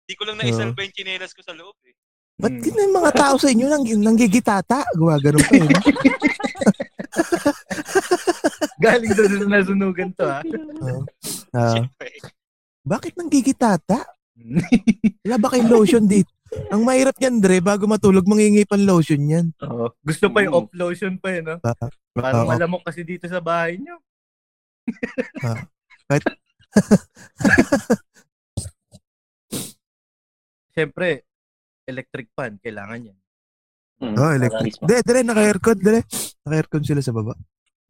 Hindi 0.02 0.14
ko 0.14 0.22
lang 0.26 0.38
naisalba 0.38 0.80
yung 0.82 0.94
chinelas 0.94 1.32
ko 1.32 1.42
sa 1.42 1.54
loob 1.54 1.74
eh. 1.84 1.94
Ba't 2.38 2.52
Mm. 2.52 2.64
yun 2.64 2.80
yung 2.80 2.96
mga 2.96 3.12
tao 3.14 3.34
sa 3.38 3.48
inyo 3.48 3.66
nang, 3.66 3.86
nanggigitata? 3.86 4.82
Gumaganon 4.94 5.42
pa 5.42 5.54
yun. 5.54 5.70
Galing 8.82 9.12
doon 9.14 9.32
na 9.46 9.62
nasunugan 9.62 10.10
to 10.12 10.26
ha. 10.26 10.42
Ah, 11.52 11.74
Siyempre. 11.78 12.10
bakit 12.82 13.14
nanggigitata? 13.14 14.02
Wala 15.24 15.38
ba 15.38 15.48
kayong 15.50 15.70
lotion 15.70 16.06
dito? 16.06 16.34
Ang 16.68 16.84
mahirap 16.84 17.16
yan, 17.16 17.40
Dre, 17.40 17.62
bago 17.62 17.86
matulog, 17.86 18.28
mangingi 18.28 18.66
pang 18.66 18.82
lotion 18.82 19.22
yan. 19.24 19.46
Oo. 19.62 19.94
Gusto 20.02 20.28
pa 20.28 20.44
yung 20.44 20.56
off 20.58 20.70
lotion 20.74 21.16
pa 21.16 21.32
yun, 21.32 21.46
no? 21.48 21.58
Ah, 21.62 21.78
Parang 22.12 22.44
Oo. 22.44 22.52
malamok 22.52 22.84
kasi 22.84 23.06
dito 23.06 23.24
sa 23.24 23.40
bahay 23.40 23.78
nyo. 23.78 23.96
Ah. 25.40 25.64
Kahit- 26.10 26.28
Siyempre, 30.72 31.24
electric 31.86 32.32
fan, 32.32 32.58
kailangan 32.58 33.12
yan. 33.12 33.18
Oh, 34.18 34.34
electric. 34.34 34.82
Dre, 34.82 35.00
Dre, 35.06 35.20
naka-aircon, 35.22 35.78
Dre. 35.78 36.00
Naka-aircon 36.42 36.84
sila 36.84 37.00
sa 37.00 37.14
baba. 37.14 37.38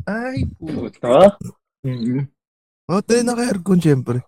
Ay, 0.08 0.46
Puto. 0.58 1.38
mm 1.84 2.25
Oh, 2.91 3.00
Dre, 3.00 3.24
naka-aircon, 3.24 3.79
syempre. 3.79 4.20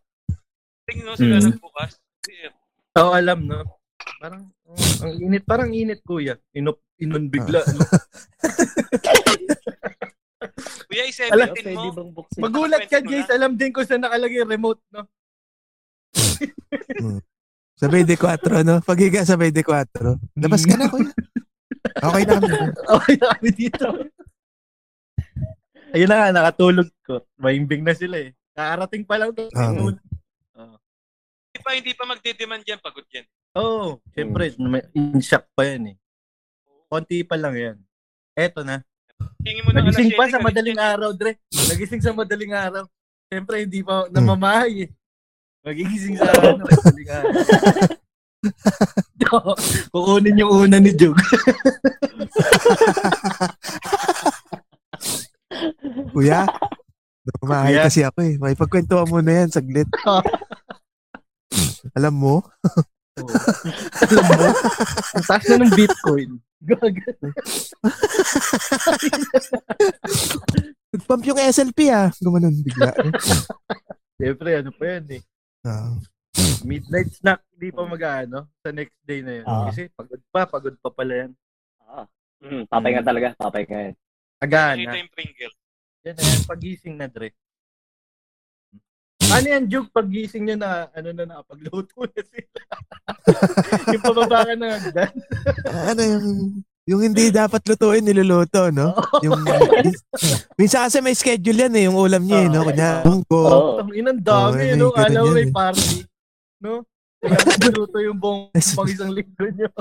Tingnan 0.88 1.12
mo 1.12 1.15
sila 1.20 1.36
Mm. 1.36 1.46
nagbukas. 1.51 1.92
Eh, 2.32 2.48
Oo, 2.96 3.12
alam, 3.12 3.39
no? 3.44 3.60
Parang, 4.22 4.44
oh, 4.63 5.03
ang 5.03 5.13
init, 5.20 5.44
parang 5.44 5.70
init, 5.74 6.00
kuya. 6.00 6.39
Inop, 6.56 6.80
inon 6.96 7.27
bigla. 7.27 7.60
no? 7.68 7.84
Kuya, 10.88 11.03
Alam, 11.32 11.48
i-17 11.56 11.63
Pwede 11.63 11.72
mo. 11.74 12.24
Magulat 12.38 12.86
ka, 12.88 13.00
Jace. 13.01 13.32
Alam 13.34 13.56
din 13.58 13.72
ko 13.74 13.82
saan 13.84 14.03
nakalagay 14.03 14.44
remote, 14.46 14.80
no? 14.92 15.08
Sabay 17.74 18.06
de 18.06 18.15
4, 18.15 18.63
no? 18.63 18.80
Paghiga, 18.80 19.25
sabay 19.25 19.50
de 19.51 19.63
4. 19.65 20.15
Labas 20.38 20.63
ka 20.63 20.75
na, 20.77 20.88
kuya. 20.88 21.12
Okay 22.00 22.24
na 22.24 22.34
kami. 22.39 22.48
Okay 22.96 23.15
na 23.18 23.25
kami 23.34 23.50
dito. 23.51 23.88
Ayun 25.93 26.09
na 26.09 26.17
nga, 26.17 26.29
nakatulog 26.33 26.89
ko. 27.05 27.21
Maimbing 27.38 27.85
na 27.85 27.93
sila 27.93 28.17
eh. 28.17 28.33
Nakarating 28.57 29.05
pa 29.05 29.15
lang 29.21 29.29
to. 29.38 29.45
Ah. 29.53 29.69
Hindi 31.53 31.59
pa, 31.62 31.69
hindi 31.77 31.93
pa 31.93 32.03
magdedemand 32.09 32.65
yan, 32.65 32.81
pagod 32.81 33.05
yan. 33.13 33.25
Oo, 33.53 33.62
oh, 33.62 33.89
syempre, 34.17 34.57
may 34.57 34.81
in-shock 34.97 35.45
pa 35.53 35.69
yan 35.69 35.93
eh. 35.93 35.95
Konti 36.89 37.21
pa 37.21 37.38
lang 37.38 37.53
yan. 37.53 37.77
Eto 38.33 38.65
na. 38.65 38.81
Tingin 39.45 39.62
mo 39.62 39.69
na 39.69 39.85
Nagising 39.85 40.17
pa 40.17 40.25
sa 40.25 40.41
madaling 40.41 40.81
araw, 40.81 41.13
Dre. 41.13 41.38
Nagising 41.53 42.01
sa 42.01 42.17
madaling 42.17 42.57
araw. 42.57 42.89
Siyempre, 43.29 43.62
hindi 43.62 43.85
pa 43.85 44.09
namamahay 44.09 44.89
eh. 44.89 44.91
Magigising 45.62 46.17
sa 46.17 46.33
ano, 46.33 46.65
madaling 46.65 47.09
araw. 47.13 47.31
Kukunin 49.93 50.41
yung 50.41 50.51
una 50.67 50.77
ni 50.79 50.91
Jug. 50.91 51.15
Kuya, 56.13 56.46
Bumahay 57.39 57.79
kasi 57.79 58.03
ako 58.03 58.20
eh. 58.20 58.36
May 58.36 58.51
pagkwentuhan 58.55 59.08
mo 59.08 59.24
na 59.24 59.32
yan, 59.43 59.50
saglit. 59.50 59.88
Alam 61.98 62.13
mo, 62.20 62.36
Alam 63.13 64.25
mo, 64.25 64.50
ang 65.13 65.25
taas 65.29 65.46
na 65.48 65.62
ng 65.63 65.72
Bitcoin. 65.72 66.41
Nagpump 70.93 71.24
yung 71.27 71.38
SLP 71.38 71.91
ah. 71.91 72.08
Gumanon 72.17 72.55
bigla. 72.63 72.96
Siyempre, 74.17 74.63
ano 74.63 74.72
pa 74.74 74.86
yan 74.98 75.05
eh. 75.20 75.22
Ah. 75.67 75.93
Midnight 76.65 77.13
snack, 77.13 77.46
di 77.53 77.70
pa 77.70 77.86
mag-ano 77.86 78.50
sa 78.63 78.72
next 78.74 78.98
day 79.05 79.22
na 79.22 79.43
yun. 79.43 79.46
Ah. 79.46 79.70
Kasi 79.70 79.91
pagod 79.93 80.22
pa, 80.34 80.50
pagod 80.50 80.74
pa 80.82 80.89
pala 80.89 81.13
yan. 81.27 81.32
Ah. 81.86 82.08
Hmm, 82.41 82.65
papay 82.65 82.98
nga 82.98 83.05
talaga. 83.05 83.38
Papay 83.38 83.70
nga 83.70 83.79
yan. 83.91 83.96
Agahan 84.43 84.84
Ito 84.84 85.00
yung 85.00 85.13
Pringle. 85.13 85.55
Yan 86.03 86.15
na 86.19 86.24
yan, 86.27 86.43
pagising 86.43 86.95
na, 87.00 87.07
Dre. 87.07 87.31
Ano 89.31 89.48
yan, 89.48 89.63
Jug? 89.72 89.88
Pagising 89.88 90.43
nyo 90.43 90.55
na, 90.60 90.91
ano 90.91 91.10
na, 91.15 91.24
nakapagluto 91.24 91.95
na 92.03 92.22
sila. 92.27 92.62
yung 93.95 94.03
pababa 94.03 94.43
ka 94.43 94.53
ng 94.53 94.67
hagdan. 94.67 95.13
ano 95.88 96.01
yung, 96.03 96.25
yung 96.83 97.01
hindi 97.07 97.31
dapat 97.31 97.63
lutuin, 97.63 98.03
niluluto, 98.03 98.67
no? 98.75 98.91
Yung, 99.24 99.39
minsan 100.60 100.91
kasi 100.91 101.00
may 101.00 101.15
schedule 101.15 101.55
yan 101.55 101.74
eh, 101.79 101.88
yung 101.88 101.95
ulam 101.95 102.19
niya 102.19 102.39
eh, 102.43 102.50
no? 102.51 102.67
Kanya, 102.67 102.91
munggo. 103.07 103.41
Oo. 103.48 103.72
Ang 103.79 103.95
inang 103.95 104.19
dami, 104.19 104.75
Oo, 104.75 104.77
no? 104.77 104.88
Alam 104.91 105.24
mo, 105.24 105.31
may 105.39 105.48
eh. 105.48 105.55
party. 105.55 106.03
No? 106.60 106.83
Kaya 107.24 107.39
magluto 107.63 107.98
yung 108.03 108.19
buong 108.19 108.51
pang 108.75 108.91
isang 108.91 109.15
linggo 109.15 109.48
nyo. 109.55 109.72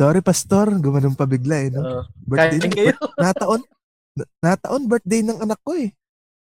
Sorry, 0.00 0.24
pastor. 0.24 0.72
Gumanon 0.80 1.12
pa 1.12 1.28
bigla 1.28 1.56
eh, 1.60 1.68
no? 1.68 1.84
Uh, 1.84 2.02
Birthday 2.24 2.72
kayo. 2.72 2.96
nataon. 3.20 3.60
Na- 4.14 4.30
Nataon, 4.42 4.82
birthday 4.84 5.20
ng 5.20 5.40
anak 5.40 5.60
ko 5.60 5.72
eh. 5.74 5.90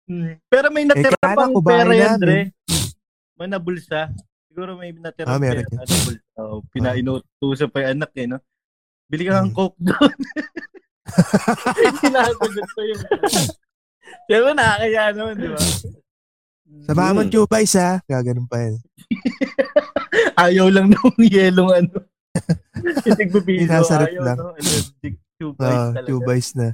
Hmm. 0.05 0.41
Pero 0.45 0.67
may 0.69 0.83
natira 0.83 1.13
Eh, 1.13 1.35
pang 1.35 1.53
ko, 1.53 1.61
pera 1.61 1.91
yan. 1.91 2.17
Dre. 2.17 2.49
May 3.35 3.47
nabulsa. 3.47 4.09
Siguro 4.47 4.73
may 4.73 4.89
natira 4.91 5.27
Ah, 5.27 5.37
pera. 5.37 5.61
Ano, 5.61 5.95
bulsa. 6.03 6.27
Oh, 6.35 6.59
pinainutusan 6.67 7.69
pa 7.69 7.83
yung 7.83 7.91
anak 7.95 8.11
eh, 8.13 8.25
no? 8.25 8.39
Bili 9.05 9.23
ka 9.23 9.37
ng 9.37 9.49
Hmm. 9.49 9.55
coke 9.55 9.77
doon. 9.77 10.13
Sinasagot 12.01 12.69
pa 12.69 12.81
yung... 12.83 13.01
Diba 14.25 14.51
nakakaya 14.51 15.03
naman, 15.11 15.35
di 15.35 15.47
ba? 15.47 15.59
Sa 16.85 16.93
Mamon 16.93 17.29
Chubais 17.29 17.73
ha. 17.75 17.97
Gaganon 18.03 18.45
pa 18.45 18.57
yan. 18.59 18.77
Ayaw 20.41 20.69
lang 20.69 20.89
nung 20.89 21.17
yelong 21.19 21.69
ano. 21.71 21.97
Inasarap 23.65 24.09
Ayaw, 24.09 24.21
lang. 24.23 24.37
no? 24.37 24.53
Allergic 24.53 25.15
guys 25.39 25.57
Ah, 25.71 25.89
talaga. 25.91 26.07
Chubais 26.07 26.47
na. 26.53 26.67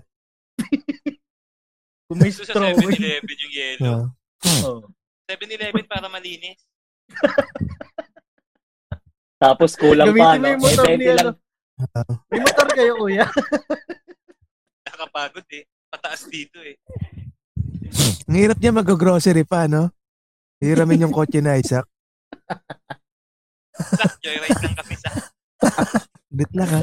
Kung 2.07 2.17
may 2.21 2.29
Ito 2.29 2.45
sa 2.45 2.53
straw. 2.53 2.71
7-Eleven 2.77 3.35
yung 3.41 3.53
yellow. 3.53 3.99
Ah. 4.45 4.61
oh. 4.69 4.79
7-Eleven 5.25 5.85
para 5.89 6.05
malinis. 6.05 6.61
Tapos 9.41 9.73
kulang 9.75 10.13
pa, 10.13 10.37
Gamitin 10.37 10.39
mo 10.39 10.45
no? 10.45 10.53
yung 10.53 10.63
motor 10.63 10.85
Eh, 10.87 10.95
ni 10.95 11.05
20 11.05 11.11
ano. 11.11 11.17
lang. 11.17 11.35
May 12.31 12.39
motor 12.39 12.67
kayo, 12.71 12.93
kuya. 12.95 13.25
Nakakapagod 14.85 15.47
eh. 15.51 15.63
Pataas 15.91 16.21
dito 16.29 16.57
eh. 16.63 16.79
Ang 18.25 18.37
hirap 18.37 18.57
niya 18.57 18.71
mag-grocery 18.73 19.43
pa, 19.43 19.67
no? 19.67 19.91
Hiramin 20.63 21.05
yung 21.05 21.13
kotse 21.13 21.43
na 21.43 21.59
Isaac. 21.59 21.85
Sa 23.75 24.05
joyride 24.23 24.61
lang 24.63 24.75
kami 24.77 24.95
sa... 24.95 25.09
Bit 26.31 26.51
lang 26.55 26.69
ha. 26.71 26.81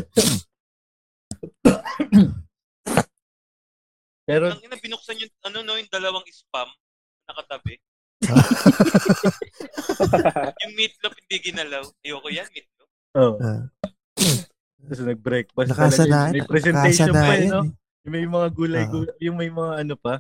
Pero, 4.33 4.49
Ang 4.49 4.65
ina, 4.65 4.81
binuksan 4.81 5.21
yung, 5.21 5.33
ano 5.45 5.61
no, 5.61 5.77
yung 5.77 5.93
dalawang 5.93 6.25
spam 6.33 6.73
nakatabi. 7.29 7.77
yung 10.63 10.73
meatloaf 10.73 11.13
hindi 11.13 11.37
ginalaw. 11.43 11.85
Ayoko 12.01 12.29
yan, 12.33 12.49
meatloaf. 12.49 12.89
oh. 13.13 13.37
Ah. 13.39 13.69
Tapos 14.83 14.99
nag-breakfast. 15.05 15.69
Nakasanayan. 15.69 16.33
May 16.33 16.49
presentation 16.49 17.13
pa 17.13 17.37
eh, 17.37 17.47
Nakasanayan. 17.47 17.53
no? 17.53 17.61
Yung 18.03 18.13
may 18.13 18.25
mga 18.25 18.49
gulay, 18.51 18.83
Ah. 18.83 18.91
gulay 18.91 19.15
yung 19.21 19.37
may 19.37 19.47
mga 19.47 19.73
ano 19.79 19.95
pa. 19.95 20.19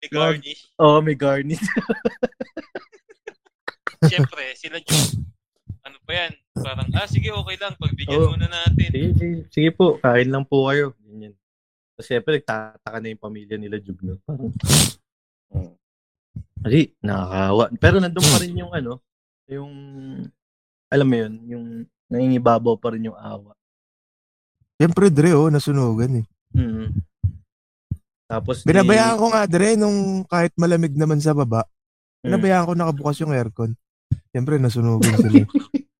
May 0.00 0.08
garnish. 0.10 0.68
Oo, 0.76 0.96
oh, 0.96 1.00
may 1.00 1.14
garnish. 1.14 1.60
Siyempre, 4.10 4.42
sila 4.56 4.78
Jun. 4.80 5.24
Ano 5.82 5.96
pa 6.02 6.12
yan? 6.14 6.32
Parang, 6.56 6.88
ah, 6.94 7.06
sige, 7.06 7.30
okay 7.30 7.56
lang. 7.56 7.76
Pagbigyan 7.76 8.18
Oo. 8.18 8.32
muna 8.34 8.48
natin. 8.48 8.90
sige, 8.90 9.08
sige, 9.14 9.36
sige 9.50 9.70
po, 9.70 10.00
kain 10.00 10.28
lang 10.28 10.42
po 10.42 10.66
kayo. 10.66 10.96
Ganyan. 11.00 11.34
Tapos 11.96 12.12
syempre, 12.12 12.32
nagtataka 12.36 12.98
na 13.00 13.08
yung 13.08 13.24
pamilya 13.24 13.56
nila 13.56 13.80
Jug, 13.80 13.96
no? 14.04 14.20
Parang, 14.28 14.52
oh. 15.56 15.72
Kasi, 16.60 16.92
nakakawa. 17.00 17.64
Pero 17.80 17.96
nandun 17.96 18.28
pa 18.28 18.36
rin 18.36 18.52
yung 18.52 18.72
ano, 18.76 19.00
yung, 19.48 19.72
alam 20.92 21.06
mo 21.08 21.16
yun, 21.16 21.32
yung 21.48 21.64
nangingibabaw 22.12 22.76
pa 22.76 22.92
rin 22.92 23.08
yung 23.08 23.16
awa. 23.16 23.56
Siyempre, 24.76 25.08
Dre, 25.08 25.32
oh, 25.32 25.48
nasunugan 25.48 26.20
eh. 26.20 26.26
Mm. 26.52 26.92
Tapos, 28.28 28.60
di- 28.60 28.68
Binabayaan 28.68 29.16
ko 29.16 29.26
nga, 29.32 29.42
Dre, 29.48 29.72
nung 29.80 30.20
kahit 30.28 30.52
malamig 30.60 30.92
naman 30.92 31.16
sa 31.16 31.32
baba, 31.32 31.64
Mm. 32.20 32.28
binabayaan 32.28 32.66
ko 32.68 32.72
nakabukas 32.76 33.16
yung 33.24 33.32
aircon. 33.32 33.72
Siyempre, 34.36 34.60
nasunugan 34.60 35.16
sila. 35.16 35.48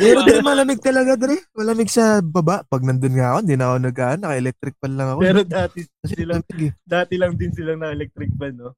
Pero 0.00 0.24
Dre, 0.24 0.40
malamig 0.40 0.80
talaga, 0.80 1.12
Dre. 1.20 1.36
Malamig 1.52 1.92
sa 1.92 2.24
baba. 2.24 2.64
Pag 2.64 2.82
nandun 2.88 3.20
nga 3.20 3.36
ako, 3.36 3.38
hindi 3.44 3.54
na 3.60 3.64
ako 3.68 3.76
nag 3.84 3.98
naka-electric 4.24 4.74
pan 4.80 4.92
lang 4.96 5.08
ako. 5.12 5.20
Pero 5.20 5.40
dati, 5.44 5.78
Kasi 6.00 6.14
sila, 6.16 6.32
lamig 6.40 6.60
eh. 6.64 6.72
dati 6.88 7.14
lang 7.20 7.32
din 7.36 7.52
silang 7.52 7.84
na-electric 7.84 8.32
ban, 8.32 8.56
no? 8.56 8.72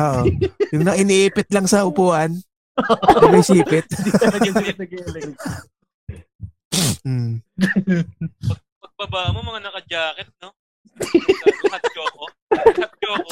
Oo. 0.00 0.20
Yung 0.72 0.84
na 0.88 0.96
iniipit 0.96 1.52
lang 1.52 1.68
sa 1.68 1.84
upuan, 1.84 2.32
yung 3.20 3.32
may 3.36 3.44
sipit. 3.44 3.84
Hindi 4.00 4.10
talaga 4.16 4.48
sila 4.48 4.72
nag-electric. 4.80 5.36
Hmm. 7.04 7.44
Pagbaba 8.80 9.36
mo, 9.36 9.44
mga 9.44 9.60
naka-jacket, 9.68 10.30
no? 10.40 10.56
Hot 11.68 11.84
choco. 11.92 12.24
Hot 12.56 12.94
choco. 12.96 13.30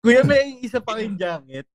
Kuya, 0.00 0.24
may 0.24 0.56
isa 0.64 0.80
pa 0.80 0.96
kayong 0.96 1.20
jacket. 1.20 1.68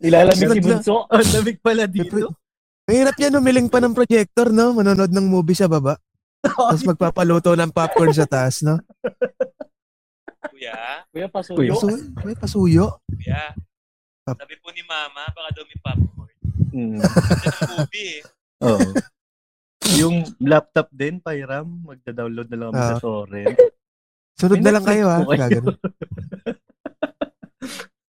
Nilalamig 0.00 0.48
si. 0.52 0.60
Bunso. 0.60 1.06
Ang 1.06 1.28
lamig 1.32 1.58
pala 1.62 1.84
dito. 1.86 2.34
Mahirap 2.82 3.14
yan, 3.16 3.38
umiling 3.38 3.70
pa 3.70 3.78
ng 3.78 3.94
projector, 3.94 4.50
no? 4.50 4.74
Manonood 4.74 5.08
ng 5.08 5.22
movie 5.24 5.54
sa 5.54 5.70
baba. 5.70 5.94
Tapos 6.42 6.82
magpapaluto 6.82 7.54
ng 7.54 7.70
popcorn 7.70 8.10
sa 8.10 8.26
taas, 8.26 8.60
no? 8.60 8.82
Kuya, 10.50 11.06
Kuya, 11.08 11.26
Kuya. 11.26 11.26
pasuyo. 11.28 11.72
Pasuyo, 11.72 11.96
may 12.20 12.34
pasuyo. 12.34 12.84
kuya. 13.08 13.54
Sabi 14.24 14.54
po 14.58 14.70
ni 14.70 14.82
mama, 14.82 15.22
baka 15.30 15.48
daw 15.52 15.64
may 15.64 15.78
popcorn. 15.78 16.34
Mm. 16.72 16.98
Movie 17.70 18.10
eh. 18.12 18.20
Oo. 18.62 18.90
Yung 19.92 20.16
laptop 20.40 20.90
din, 20.90 21.18
Pairam, 21.18 21.66
magda-download 21.84 22.48
na 22.48 22.56
lang 22.56 22.68
kami 22.70 22.82
sa 22.82 22.96
Ah. 22.96 23.02
torrent. 23.02 23.56
Sunod 24.34 24.58
na 24.58 24.72
lang 24.72 24.84
kayo, 24.84 25.04
ha? 25.06 25.18
kayo. 25.22 25.60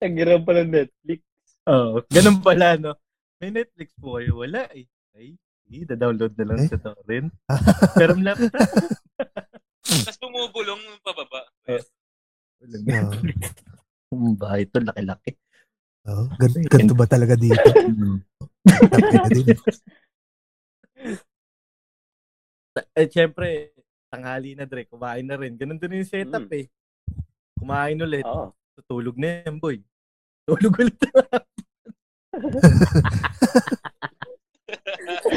Gagano. 0.01 0.09
Ang 0.09 0.15
hirap 0.17 0.41
pa 0.43 0.53
ng 0.57 0.71
Netflix. 0.73 1.21
Oo. 1.67 2.01
Ganun 2.09 2.39
pala, 2.41 2.67
no? 2.77 2.93
May 3.37 3.53
Netflix 3.53 3.93
po 3.97 4.17
kayo. 4.17 4.41
Wala 4.41 4.65
eh. 4.73 4.89
Ay, 5.13 5.37
eh, 5.71 5.85
da-download 5.85 6.33
na 6.35 6.45
lang 6.47 6.59
Eh? 6.59 6.69
sa 6.69 6.81
torrent. 6.81 7.29
Pero 8.01 8.17
ang 8.17 8.25
laptop, 8.25 8.65
Tapos 9.81 10.19
bumubulong 10.19 10.83
pababa. 11.01 11.41
Oo. 11.69 11.85
Netflix. 12.61 13.39
Ang 14.11 14.35
bahay 14.35 14.67
ito, 14.67 14.83
laki-laki. 14.83 15.39
Oo. 16.09 16.27
Gan- 16.35 16.67
ganito 16.67 16.95
ba 16.97 17.07
talaga 17.07 17.39
dito? 17.39 17.63
Eh, 22.95 23.11
syempre, 23.11 23.75
tanghali 24.07 24.55
na, 24.55 24.63
Dre. 24.65 24.87
Kumain 24.87 25.27
na 25.27 25.35
rin. 25.35 25.59
Ganun 25.59 25.77
din 25.77 26.01
yung 26.01 26.07
setup 26.07 26.47
Mm. 26.47 26.55
eh. 26.55 26.67
Kumain 27.59 27.99
ulit. 27.99 28.25
Oo. 28.25 28.55
Tutulog 28.79 29.19
na 29.19 29.43
yan, 29.43 29.59
boy. 29.59 29.83
Tulog 30.51 30.75
ulit. 30.83 30.99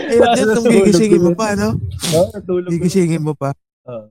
Hirap 0.09 0.33
yan 0.33 0.47
kung 0.57 0.73
gigisingin 0.73 1.21
mo 1.21 1.31
pa, 1.37 1.53
no? 1.53 1.77
Oo, 2.17 2.33
Tulog 2.41 2.65
ulit. 2.65 2.81
Gigisingin 2.81 3.21
mo 3.21 3.37
pa. 3.37 3.53
Oo. 3.85 4.09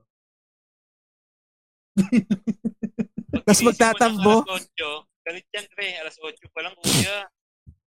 Ng 3.42 3.60
magtatambo. 3.66 4.46
Alas 4.46 4.70
8, 4.70 5.26
galit 5.26 5.46
yan, 5.50 5.66
pre. 5.74 5.98
Alas 5.98 6.14
8 6.16 6.54
pa 6.54 6.60
lang, 6.62 6.74
kuya. 6.78 7.16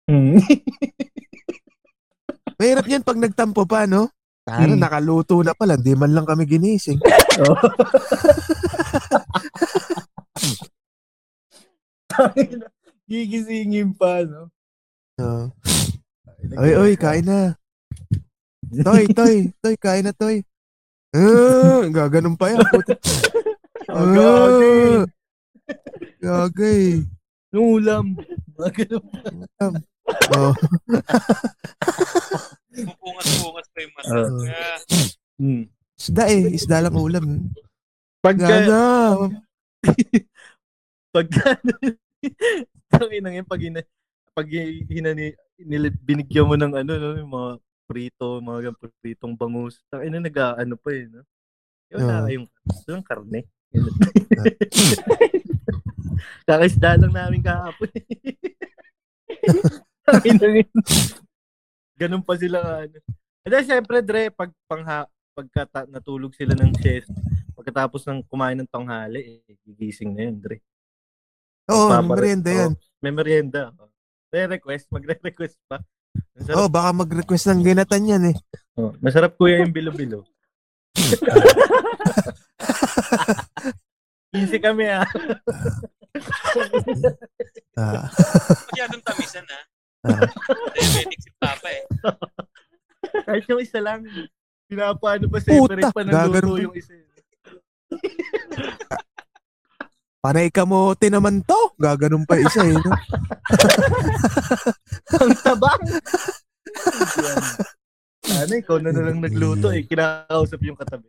Mm. 0.10 0.38
Mahirap 2.60 2.86
yan 2.86 3.02
pag 3.02 3.18
nagtampo 3.18 3.66
pa, 3.66 3.90
no? 3.90 4.14
Tara, 4.44 4.66
Hmm. 4.66 4.82
nakaluto 4.82 5.38
na 5.46 5.54
pala. 5.54 5.78
Hindi 5.78 5.94
man 5.94 6.14
lang 6.14 6.26
kami 6.26 6.46
ginising. 6.46 6.98
Oo. 7.42 7.56
Gigisingin 13.10 13.98
pa, 13.98 14.22
no? 14.22 14.54
Oo. 15.18 15.50
Oy, 16.62 16.72
oy, 16.78 16.94
kain 16.94 17.26
na. 17.26 17.58
Toy, 18.86 19.10
toy, 19.10 19.50
toy, 19.60 19.76
kain 19.76 20.06
na, 20.06 20.14
toy. 20.14 20.46
Ah, 21.10 21.82
gaganon 21.90 22.38
pa 22.38 22.54
yan. 22.54 22.62
puti. 22.70 22.94
Oh, 23.90 24.06
gagi. 24.06 24.70
Ah, 26.22 26.46
gagay. 26.46 27.02
Yung 27.50 27.82
ulam. 27.82 28.06
Ganun. 28.54 29.02
Oh, 30.30 30.54
Pupungas-pungas 32.70 33.68
pa 33.74 33.80
yung 33.82 33.94
mata. 33.98 34.14
Oo. 34.14 34.46
Kaya, 34.46 34.70
Hmm. 35.42 35.64
isda 35.98 36.24
eh. 36.30 36.54
Isda 36.54 36.86
lang 36.86 36.94
ulam. 36.94 37.50
Pagka, 38.22 38.46
Gana. 38.46 38.84
pagka, 41.18 41.58
tangin 43.00 43.24
na 43.24 43.44
pag, 43.48 43.62
ina, 43.64 43.82
pag 44.36 44.48
hinani, 44.92 45.34
nil, 45.60 45.92
binigyan 46.04 46.48
mo 46.48 46.56
ng 46.60 46.74
ano, 46.76 46.92
no, 47.00 47.18
yung 47.18 47.32
mga 47.32 47.52
prito, 47.90 48.28
mga 48.44 48.76
pritong 49.02 49.34
bangus. 49.34 49.82
Tangin 49.90 50.14
na 50.14 50.28
nag-ano 50.28 50.76
pa 50.78 50.90
eh, 50.94 51.10
no? 51.10 51.24
Yung 51.90 52.02
na 52.06 52.30
yung, 52.30 52.46
yung 52.86 53.02
karne. 53.02 53.50
Kakaisda 56.46 57.02
lang 57.02 57.14
namin 57.14 57.42
kahapon. 57.42 57.90
Yun. 60.26 60.66
Ganun 62.00 62.24
pa 62.26 62.34
sila 62.38 62.86
ano. 62.86 62.98
And 63.46 63.52
then, 63.54 63.66
syempre, 63.66 64.02
Dre, 64.02 64.30
pag 64.34 64.52
pangha, 64.70 65.06
pagka 65.34 65.64
ta- 65.66 65.90
natulog 65.90 66.36
sila 66.36 66.54
ng 66.58 66.76
chest, 66.82 67.10
pagkatapos 67.56 68.04
ng 68.06 68.26
kumain 68.28 68.58
ng 68.60 68.70
tanghali, 68.70 69.42
eh, 69.48 69.56
gigising 69.64 70.12
na 70.12 70.28
yun, 70.28 70.38
Dre. 70.38 70.60
Oo, 71.70 71.94
oh, 71.94 72.02
merienda 72.02 72.50
yan. 72.50 72.74
Oo, 72.74 72.82
may 73.00 73.14
merienda. 73.14 73.72
May 74.34 74.50
request, 74.50 74.90
magre-request 74.90 75.62
pa. 75.70 75.78
Masarap, 76.34 76.58
Oo, 76.58 76.66
oh, 76.66 76.70
baka 76.70 76.90
mag-request 76.94 77.46
ng 77.54 77.62
ginatan 77.62 78.10
yan 78.10 78.24
eh. 78.34 78.36
oh, 78.78 78.94
masarap 79.02 79.38
kuya 79.38 79.62
yung 79.62 79.74
bilo-bilo. 79.74 80.26
Easy 84.34 84.58
kami 84.62 84.86
ah. 84.90 85.06
Ah, 87.78 88.10
masyadong 88.74 89.04
tamisan, 89.06 89.46
ha? 89.46 89.62
ah. 90.10 90.26
Diabetic 90.74 91.22
si 91.22 91.30
Papa, 91.38 91.70
eh. 91.70 91.86
Kahit 93.26 93.46
yung 93.50 93.62
isa 93.62 93.80
lang. 93.82 94.06
Pinapaano 94.70 95.26
pa 95.30 95.40
separate 95.42 95.90
Puta, 95.90 95.96
pa 95.96 96.02
ng 96.06 96.14
luto 96.30 96.58
yung 96.62 96.76
isa. 96.78 96.94
Panay 100.20 100.52
kamote 100.52 101.08
naman 101.08 101.40
to. 101.42 101.56
Gaganon 101.80 102.28
pa 102.28 102.36
isa 102.36 102.60
eh. 102.62 102.76
No? 102.76 102.92
Ang! 105.16 105.32
Yan. 107.24 107.44
Sana 108.20 108.54
ikaw 108.54 108.78
na, 108.78 108.92
na 108.92 109.02
lang 109.08 109.24
nagluto 109.24 109.72
eh. 109.72 109.88
Kinakausap 109.88 110.60
yung 110.60 110.76
katabi. 110.76 111.08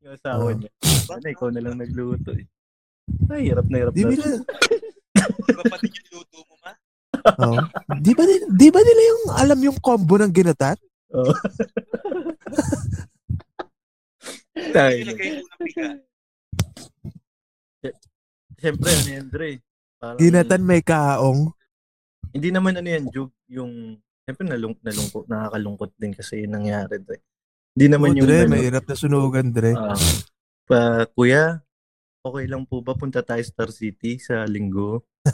Yung 0.00 0.16
asawa 0.16 0.40
Oh. 0.40 0.56
niya. 0.56 0.72
Sana 1.04 1.26
ikaw 1.28 1.52
na 1.52 1.60
lang 1.60 1.76
nagluto 1.76 2.32
eh. 2.32 2.48
Ay, 3.28 3.52
hirap 3.52 3.68
na 3.68 3.76
hirap 3.78 3.92
Di 3.92 4.02
ba 4.02 4.08
na. 4.08 4.16
nila, 4.16 4.36
Kapatid 5.46 5.92
yung 5.94 6.08
luto 6.16 6.38
mo, 6.42 6.54
ma. 6.58 6.72
oh. 7.38 7.60
di 7.98 8.12
ba, 8.12 8.24
nila, 8.24 8.44
di 8.50 8.68
ba 8.72 8.80
nila 8.80 9.02
yung 9.04 9.22
alam 9.36 9.58
yung 9.60 9.78
combo 9.78 10.16
ng 10.16 10.32
ginatan? 10.32 10.76
Oh. 11.12 11.28
Tayo. 14.72 15.12
Siyempre, 18.66 18.90
ano 18.90 19.06
yan, 19.06 19.26
Dre? 19.30 19.62
Parang, 19.94 20.18
Ginatan 20.18 20.62
may 20.66 20.82
kaong. 20.82 21.54
Hindi 22.34 22.50
naman 22.50 22.74
ano 22.74 22.88
yan, 22.90 23.06
Jug, 23.14 23.30
yung... 23.46 23.94
Siyempre, 24.26 24.42
nalung, 24.42 24.74
nalungkot, 24.82 25.30
nakakalungkot 25.30 25.94
din 25.94 26.10
kasi 26.10 26.42
yung 26.42 26.58
nangyari, 26.58 26.98
Dre. 26.98 27.22
Hindi 27.78 27.86
Oh, 27.86 27.92
naman 27.94 28.18
yung... 28.18 28.26
Dre, 28.26 28.42
ano, 28.42 28.58
mahirap 28.58 28.82
na 28.82 28.98
sunugan, 28.98 29.54
Dre. 29.54 29.78
ah, 29.78 29.94
pa, 30.66 31.06
kuya, 31.14 31.62
okay 32.26 32.50
lang 32.50 32.66
po 32.66 32.82
ba 32.82 32.98
punta 32.98 33.22
tayo 33.22 33.38
Star 33.38 33.70
City 33.70 34.18
sa 34.18 34.42
linggo? 34.50 35.06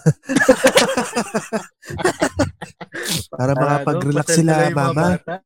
Para 3.32 3.56
ano, 3.56 3.60
makapag-relax 3.64 4.26
pasyal 4.28 4.36
sila, 4.44 4.54
mama. 4.76 5.16
bata. 5.16 5.40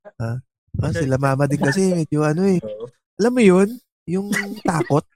Ah, 0.77 0.91
sila 0.91 1.17
mama 1.17 1.47
din 1.47 1.63
kasi 1.63 1.95
medyo 1.95 2.27
ano 2.27 2.51
eh. 2.51 2.59
Alam 3.17 3.31
mo 3.33 3.43
yun? 3.47 3.69
Yung 4.11 4.27
takot. 4.67 5.07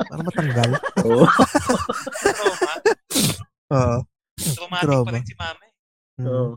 Para 0.00 0.22
matanggal. 0.24 0.70
Oo. 1.04 1.24
Trauma. 1.28 2.72
Oo. 3.76 3.96
Traumatic 4.40 4.84
Trauma. 4.88 5.04
pa 5.04 5.12
rin 5.12 5.24
si 5.24 5.34
eh. 5.36 5.70
Mm. 6.20 6.26
Oo. 6.26 6.50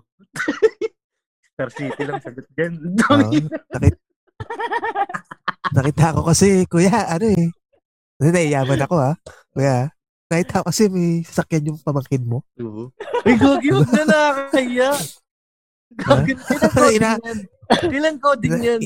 Star 1.53 1.69
City 1.69 2.03
lang 2.03 2.19
sagot 2.19 2.45
dyan. 2.55 2.73
Oo. 2.79 3.19
Nakit 3.71 3.95
nakita 5.73 6.15
ko 6.15 6.21
kasi, 6.23 6.63
kuya, 6.67 7.07
ano 7.07 7.25
eh. 7.27 7.47
Hindi, 8.17 8.29
naiyaman 8.29 8.83
ako 8.83 8.95
ha. 8.99 9.11
Kuya, 9.51 9.89
nakita 10.27 10.61
ko 10.63 10.65
kasi 10.71 10.87
may 10.87 11.21
sasakyan 11.21 11.69
yung 11.73 11.79
pamangkin 11.81 12.23
mo. 12.23 12.41
Oo. 12.59 12.89
Ay, 13.23 13.35
gagi, 13.35 13.67
huwag 13.71 13.89
na 13.91 14.03
nakakaya. 14.05 14.89
Gagi, 15.93 16.31
ilan 16.33 16.71
coding 16.73 16.97
Ina- 16.97 17.19
yan? 17.21 17.39
Ilan 17.89 18.15
coding 18.19 18.57
yan? 18.59 18.79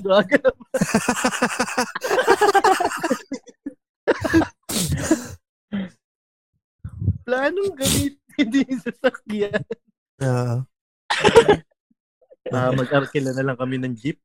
Planong 7.24 7.72
gamitin 7.76 8.16
din 8.54 8.66
yung 8.68 8.84
sasakyan. 8.84 9.62
Oo. 10.22 10.56
Ah, 12.48 12.72
mag-arkila 12.72 13.36
na 13.36 13.44
lang 13.44 13.58
kami 13.58 13.76
ng 13.76 13.94
jeep. 13.94 14.18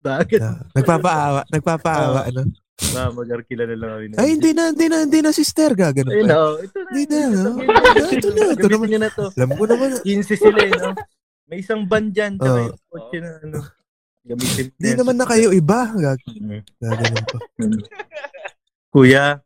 Bakit? 0.00 0.38
Ah, 0.38 0.62
nagpapaawa, 0.72 1.40
nagpapaawa, 1.50 2.20
ano. 2.24 2.46
Ah, 2.94 3.10
mag-arkila 3.10 3.66
na 3.66 3.76
lang 3.76 3.90
kami 3.90 4.04
ng 4.06 4.16
Ay, 4.16 4.28
hindi 4.32 4.50
na, 4.52 4.70
hindi 4.70 4.86
na, 4.86 4.98
hindi 5.02 5.20
na 5.20 5.30
sister, 5.30 5.74
gagano 5.74 6.08
Ayun 6.08 6.24
pa. 6.24 6.30
na, 6.30 6.36
oh. 6.38 6.54
ito 6.56 6.78
na. 6.78 6.88
Hindi 6.88 7.02
na, 7.04 7.18
no? 7.28 7.50
Mo 7.52 7.62
na, 7.62 7.80
Ito 8.08 8.28
na, 8.30 8.42
ito 8.48 8.62
Gamitin 8.62 8.70
naman. 8.70 9.00
na 9.02 9.10
to. 9.10 9.24
Alam 9.34 9.50
ko 9.52 9.64
naman. 9.66 9.88
15 10.00 10.24
sila 10.38 10.60
eh, 10.60 10.72
no? 10.72 10.90
May 11.44 11.58
isang 11.58 11.82
van 11.84 12.06
dyan, 12.08 12.38
tsaka 12.38 12.54
Oo. 12.54 12.62
yung 12.64 12.78
kotse 12.86 13.16
na 13.18 13.30
ano. 13.42 13.58
Gamitin 14.22 14.64
Hindi 14.70 14.90
naman 14.94 15.16
na 15.18 15.26
kayo 15.26 15.48
iba. 15.50 15.80
Gag 15.90 16.20
Mm. 16.30 16.62
gaganon 16.78 17.24
pa. 17.26 17.38
Kuya, 18.90 19.38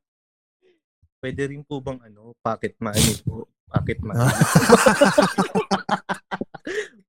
pwede 1.20 1.42
rin 1.46 1.60
po 1.60 1.76
bang 1.78 2.00
ano, 2.02 2.32
pocket 2.40 2.80
money 2.80 3.12
po? 3.20 3.44
Pocket 3.68 4.00
money. 4.00 4.24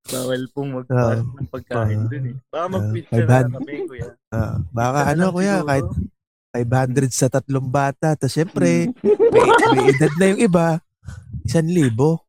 Bawal 0.06 0.42
pong 0.52 0.70
mag 0.70 0.86
Ah. 0.88 1.16
ng 1.18 1.48
pagkain 1.48 1.98
Ah. 1.98 2.06
dun 2.06 2.24
eh. 2.26 2.36
Baka 2.46 2.60
Ah. 2.60 2.70
mag-pizza 2.70 3.10
Five 3.10 3.24
na 3.24 3.32
hundred. 3.32 3.56
kami, 3.56 3.74
kuya. 3.88 4.08
Ah, 4.30 4.54
baka 4.70 5.00
ano, 5.10 5.24
kuya, 5.32 5.54
siguro. 5.56 5.66
kahit 5.66 5.88
500 6.52 7.10
sa 7.10 7.26
tatlong 7.28 7.66
bata. 7.66 8.08
Tapos 8.14 8.32
syempre, 8.32 8.92
may, 9.02 9.48
may 9.72 9.86
edad 9.90 10.12
na 10.14 10.26
yung 10.28 10.42
iba. 10.42 10.66
Isang 11.42 11.68
libo. 11.68 12.20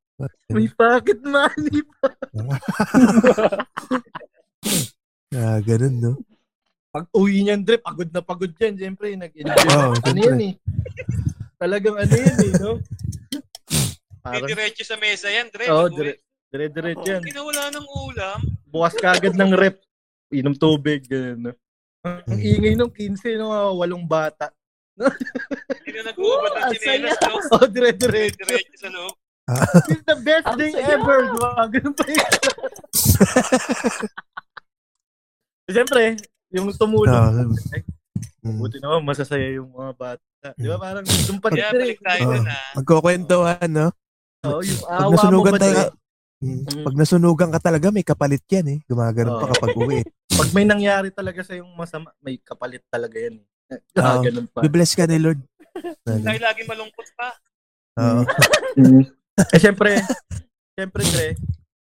May 0.49 0.67
pocket 0.69 1.19
money 1.21 1.83
pa. 1.93 2.07
Ah, 5.29 5.59
ganun, 5.59 5.95
no? 5.97 6.11
Pag 6.97 7.05
uwi 7.13 7.41
niyan, 7.41 7.61
Dre, 7.61 7.77
pagod 7.77 8.09
na 8.09 8.19
pagod 8.19 8.51
yan. 8.51 8.73
Siyempre, 8.73 9.13
nag-enjoy. 9.13 9.53
Oo, 9.69 9.91
ano 9.91 9.95
siyempre. 9.95 10.23
yan 10.23 10.39
eh. 10.41 10.53
Talagang 11.55 11.95
ano 11.95 12.11
yan 12.11 12.37
eh, 12.37 12.51
no? 12.57 12.71
Parang, 14.19 14.45
diretso 14.45 14.81
sa 14.81 14.97
mesa 14.97 15.27
yan, 15.27 15.47
Dre. 15.47 15.65
Oo, 15.67 15.85
Pag-uwi. 15.85 15.95
dire- 15.95 16.19
dire-diret 16.47 16.99
yan. 17.03 17.19
Hindi 17.21 17.31
na 17.31 17.43
wala 17.43 17.61
ng 17.69 17.85
ulam. 17.85 18.39
bukas 18.67 18.93
kagad 18.95 19.33
ng 19.33 19.51
rep. 19.53 19.77
Inom 20.29 20.53
tubig, 20.53 21.05
ganun. 21.05 21.39
no? 21.39 21.51
Hmm. 22.01 22.19
Ang 22.25 22.39
ingay 22.39 22.73
nung 22.73 22.89
15, 22.89 23.37
no, 23.37 23.47
walong 23.75 24.03
bata. 24.03 24.49
Hindi 24.97 25.89
na 25.93 26.01
nag-uubad 26.09 26.51
ng 26.51 26.63
Ah, 26.63 26.71
chinelas, 26.73 27.17
no? 27.21 27.37
Oh, 27.53 27.63
dire-diretso. 27.63 28.41
Diretso 28.41 28.75
sa 28.75 28.89
loob. 28.89 29.13
It's 29.87 30.03
the 30.03 30.15
best 30.19 30.45
thing 30.55 30.73
saya. 30.73 30.93
ever. 30.93 31.17
Diba? 31.29 31.49
Ganun 31.69 31.93
pa 31.93 32.03
yun. 32.05 32.27
Siyempre, 35.67 36.15
yung 36.53 36.67
tumulong. 36.73 37.11
Ah, 37.13 37.31
mm. 38.43 38.57
Buti 38.57 38.77
naman, 38.79 39.03
masasaya 39.03 39.59
yung 39.59 39.69
mga 39.75 39.91
bata. 39.97 40.47
Di 40.55 40.67
ba 40.71 40.77
parang 40.79 41.03
doon 41.03 41.39
pa 41.43 41.49
Kaya 41.51 41.73
balik 41.75 41.99
tayo 41.99 42.21
dun, 42.31 42.47
ah. 42.47 42.71
Magkukwentuhan, 42.79 43.67
no? 43.67 43.87
Oo, 44.47 44.61
yung 44.63 44.79
Pag 44.79 44.91
awa 44.95 45.03
mo 45.03 45.11
nasunugan 45.13 45.53
ba 45.53 45.59
tayo? 45.59 45.75
Mm. 46.37 46.59
Mm. 46.63 46.85
Pag 46.85 46.95
nasunugan 46.95 47.49
ka 47.51 47.59
talaga, 47.59 47.87
may 47.89 48.05
kapalit 48.05 48.45
yan 48.47 48.67
eh. 48.69 48.79
Gumaganon 48.87 49.41
pa 49.41 49.45
Oo. 49.49 49.51
kapag 49.57 49.75
uwi. 49.75 49.99
Pag 50.39 50.49
may 50.53 50.65
nangyari 50.69 51.09
talaga 51.09 51.41
sa 51.41 51.57
yung 51.57 51.73
masama, 51.73 52.13
may 52.21 52.37
kapalit 52.39 52.85
talaga 52.87 53.17
yan. 53.17 53.41
eh. 53.41 53.81
Ah, 53.99 54.21
Oo. 54.21 54.23
ganun 54.23 54.47
pa. 54.47 54.61
Bibless 54.63 54.95
ka 54.95 55.09
ni 55.09 55.17
Lord. 55.19 55.41
Tayo 56.05 56.39
lagi 56.39 56.61
malungkot 56.63 57.07
pa. 57.17 57.29
Oo. 57.99 58.21
Eh, 59.37 59.61
syempre, 59.61 60.01
syempre, 60.73 61.05
Dre, 61.13 61.37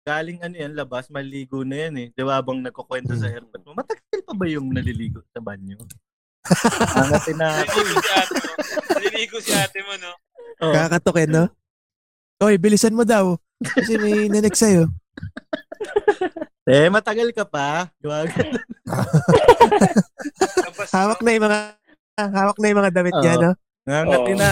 galing 0.06 0.38
ano 0.40 0.54
yan, 0.54 0.78
labas, 0.78 1.10
maligo 1.10 1.66
na 1.66 1.90
yan 1.90 1.96
eh. 1.98 2.08
Di 2.14 2.22
ba, 2.22 2.38
habang 2.38 2.62
nagkukwento 2.62 3.18
sa 3.18 3.26
Mm. 3.26 3.36
airport 3.36 3.62
mo, 3.66 3.72
matagal 3.74 4.22
pa 4.22 4.34
ba 4.38 4.46
yung 4.46 4.70
naliligo 4.70 5.26
sa 5.34 5.42
banyo? 5.42 5.82
Angat 7.02 7.26
na, 7.34 7.66
Naliligo 7.66 7.82
si 7.98 8.14
ate 8.14 8.38
mo. 8.38 8.54
Naliligo 8.94 9.38
si 9.42 9.52
ate 9.52 9.80
mo, 9.82 9.94
no? 9.98 10.12
oh, 10.62 10.72
Kakatukin, 10.72 11.30
no? 11.34 11.44
Oy, 12.38 12.62
bilisan 12.62 12.94
mo 12.94 13.02
daw. 13.02 13.34
Kasi 13.58 13.98
may 13.98 14.14
nanek 14.30 14.54
sa'yo. 14.54 14.86
eh, 16.70 16.86
matagal 16.88 17.34
ka 17.34 17.42
pa. 17.42 17.90
Di 17.98 18.06
ba? 18.06 18.30
Labas, 20.62 20.88
Hawak 20.94 21.20
na 21.26 21.34
yung 21.34 21.46
mga 21.46 21.60
hawak 22.16 22.58
na 22.62 22.68
yung 22.70 22.80
mga 22.80 22.94
damit 22.94 23.16
niya, 23.18 23.34
Oo. 23.34 23.42
no? 23.42 23.52
Nangat 23.86 24.20
Oo. 24.22 24.36
na. 24.38 24.50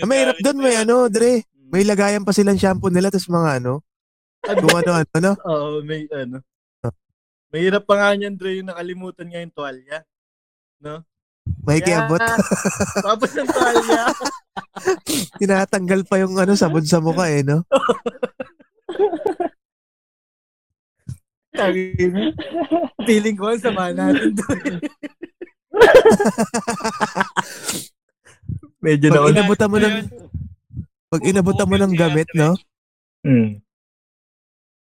Ah, 0.00 0.06
mahirap 0.08 0.36
doon, 0.40 0.58
may 0.58 0.80
ano, 0.80 1.12
Dre. 1.12 1.44
May 1.68 1.84
lagayan 1.84 2.24
pa 2.24 2.32
silang 2.32 2.56
shampoo 2.56 2.88
nila, 2.88 3.12
tapos 3.12 3.28
mga 3.28 3.60
ano, 3.60 3.84
kung 4.52 4.76
ano-ano, 4.76 5.16
no? 5.20 5.32
Oo, 5.48 5.80
may 5.80 6.04
ano. 6.12 6.44
Mahirap 7.54 7.86
pa 7.86 7.94
nga 7.94 8.18
niyan, 8.18 8.34
Dre, 8.34 8.58
yung 8.58 8.66
nakalimutan 8.68 9.30
nga 9.30 9.40
yung 9.40 9.54
tuwalya. 9.54 10.02
May 11.64 11.80
kiabot. 11.80 12.20
Tapos 13.06 13.30
ng 13.32 13.48
tuwalya. 13.48 14.12
Tinatanggal 15.40 16.04
pa 16.04 16.20
yung 16.20 16.36
ano, 16.36 16.52
sabon 16.58 16.84
sa 16.84 17.00
mukha, 17.00 17.30
eh, 17.30 17.46
no? 17.46 17.62
Feeling 23.06 23.38
ko, 23.38 23.54
ang 23.54 23.62
sama 23.62 23.94
natin 23.94 24.34
doon. 24.34 24.82
Medyo 28.84 29.08
Pag 29.08 29.16
na 29.16 29.32
inabutan 29.32 29.70
mo 29.72 29.80
ng, 29.80 29.96
pag 31.08 31.22
inabutan 31.24 31.70
mo 31.70 31.76
ng 31.80 31.94
gamit, 31.96 32.28
no? 32.36 32.52
Mm. 33.24 33.63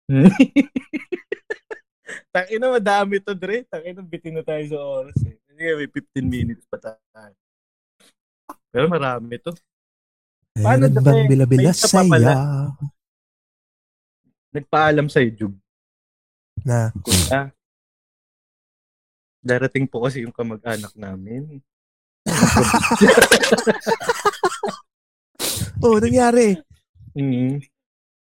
Tangina, 2.34 2.70
madami 2.70 3.18
to, 3.18 3.34
Dre. 3.34 3.66
Tangina, 3.66 4.06
bitin 4.06 4.38
na 4.38 4.46
tayo 4.46 4.62
sa 4.70 4.78
oras 4.78 5.18
eh. 5.26 5.34
May 5.56 5.88
15 5.88 6.20
minutes 6.22 6.68
pa 6.68 6.76
tayo. 6.78 7.34
Pero 8.70 8.86
marami 8.92 9.40
to. 9.40 9.56
Paano, 10.56 10.86
Dre? 10.86 11.02
bang 11.02 11.26
bila-bila 11.26 11.72
pala. 11.72 12.32
Nagpaalam 14.52 15.08
sa'yo, 15.10 15.30
Jug. 15.36 15.54
Na, 16.64 16.88
Kuya. 17.02 17.50
Darating 19.46 19.86
po 19.86 20.02
kasi 20.02 20.26
yung 20.26 20.34
kamag-anak 20.34 20.90
namin. 20.96 21.62
oh, 25.86 26.02
nangyari. 26.02 26.58
Mm. 27.14 27.62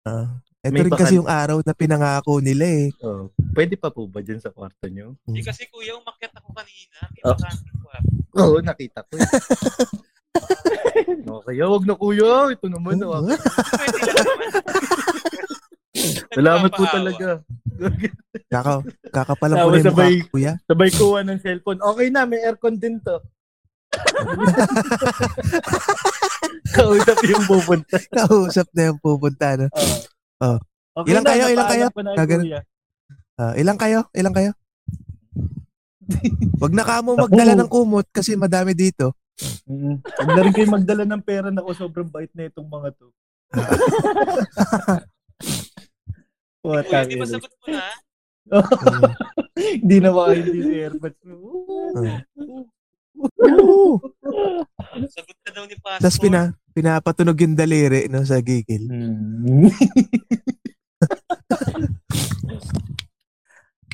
Ah, 0.05 0.37
ito 0.64 0.70
May 0.70 0.81
rin 0.81 0.90
kasi 0.90 1.12
bakan- 1.12 1.14
yung 1.14 1.29
araw 1.29 1.57
na 1.61 1.72
pinangako 1.72 2.33
nila, 2.40 2.64
eh. 2.64 2.87
Oh. 2.98 3.29
Pwede 3.53 3.74
pa 3.77 3.88
po 3.88 4.07
ba 4.07 4.18
dyan 4.18 4.38
sa 4.38 4.48
kwarto 4.48 4.87
nyo? 4.87 5.14
Hindi 5.22 5.40
kasi 5.40 5.64
kuya, 5.68 5.94
umakyat 5.94 6.33
ako 6.35 6.48
kanina. 6.50 6.96
May 7.07 7.20
Oh. 7.22 7.31
bakante 7.31 7.68
ko, 7.70 7.87
ah. 7.87 8.03
Oo, 8.40 8.55
nakita 8.59 8.98
ko. 9.03 9.11
eh. 9.14 9.22
no, 11.24 11.38
kaya 11.40 11.64
wag 11.64 11.85
na 11.85 11.94
kuya. 11.94 12.31
Ito 12.50 12.66
naman. 12.66 12.98
Oh. 12.98 13.22
Pwede 13.22 13.98
lang 14.03 14.24
naman. 14.24 14.48
Salamat 16.35 16.70
po 16.72 16.83
talaga. 16.87 17.29
Kaka, 18.48 18.72
kakapalang 19.12 19.57
ko 19.61 19.68
yung 19.70 19.85
sabay- 19.85 20.18
mukha, 20.18 20.31
kuya. 20.33 20.53
Sabay 20.64 20.90
kuha 20.90 21.18
ng 21.22 21.38
cellphone. 21.38 21.79
Okay 21.79 22.09
na, 22.09 22.24
may 22.24 22.40
aircon 22.40 22.74
din 22.74 22.98
to. 22.98 23.20
Kausap 26.74 27.18
yung 27.24 27.44
pupunta. 27.46 27.96
Kausap 28.11 28.66
na 28.74 28.90
yung 28.90 28.98
pupunta, 28.98 29.55
no? 29.55 29.66
Oo. 29.70 29.96
Oh. 30.44 30.59
Okay 30.94 31.11
Ilang 31.11 31.24
na, 31.24 31.30
kayo? 31.33 31.44
Ilang 31.50 31.68
kayo? 31.72 31.87
Gagano- 32.14 32.44
kuya. 32.44 32.61
Ah, 33.35 33.52
ilang 33.59 33.78
kayo? 33.80 34.00
Ilang 34.14 34.35
kayo? 34.37 34.52
Wag 36.61 36.72
na 36.76 36.85
kamo 36.85 37.16
magdala 37.16 37.57
ng 37.57 37.70
kumot 37.72 38.07
kasi 38.12 38.37
madami 38.37 38.76
dito. 38.76 39.16
Mm. 39.66 39.98
Huwag 40.04 40.30
na 40.30 40.42
rin 40.44 40.54
kayo 40.54 40.68
magdala 40.70 41.02
ng 41.09 41.22
pera 41.24 41.48
na 41.50 41.64
o 41.64 41.74
sobrang 41.74 42.07
bait 42.07 42.30
na 42.37 42.46
itong 42.46 42.68
mga 42.68 42.94
to. 42.94 43.09
What 46.64 46.88
di 46.88 47.16
ba 47.20 47.26
sagot 47.28 47.52
mo 47.61 47.66
na? 47.68 47.85
Hindi 49.83 49.96
na 50.00 50.11
maka 50.12 50.33
hindi 50.37 50.61
si 50.64 50.74
airpods. 50.80 51.20
Oo. 51.28 52.02
Oo. 53.44 54.00
Sagot 55.12 55.37
na 55.44 55.50
daw 55.52 55.64
ni 55.68 55.76
Pastor. 55.78 56.02
Tapos 56.02 56.18
pina, 56.18 56.52
pinapatunog 56.74 57.38
yung 57.38 57.54
daliri 57.54 58.10
no, 58.10 58.26
sa 58.26 58.42
gigil. 58.42 58.90
Hmm. 58.90 59.70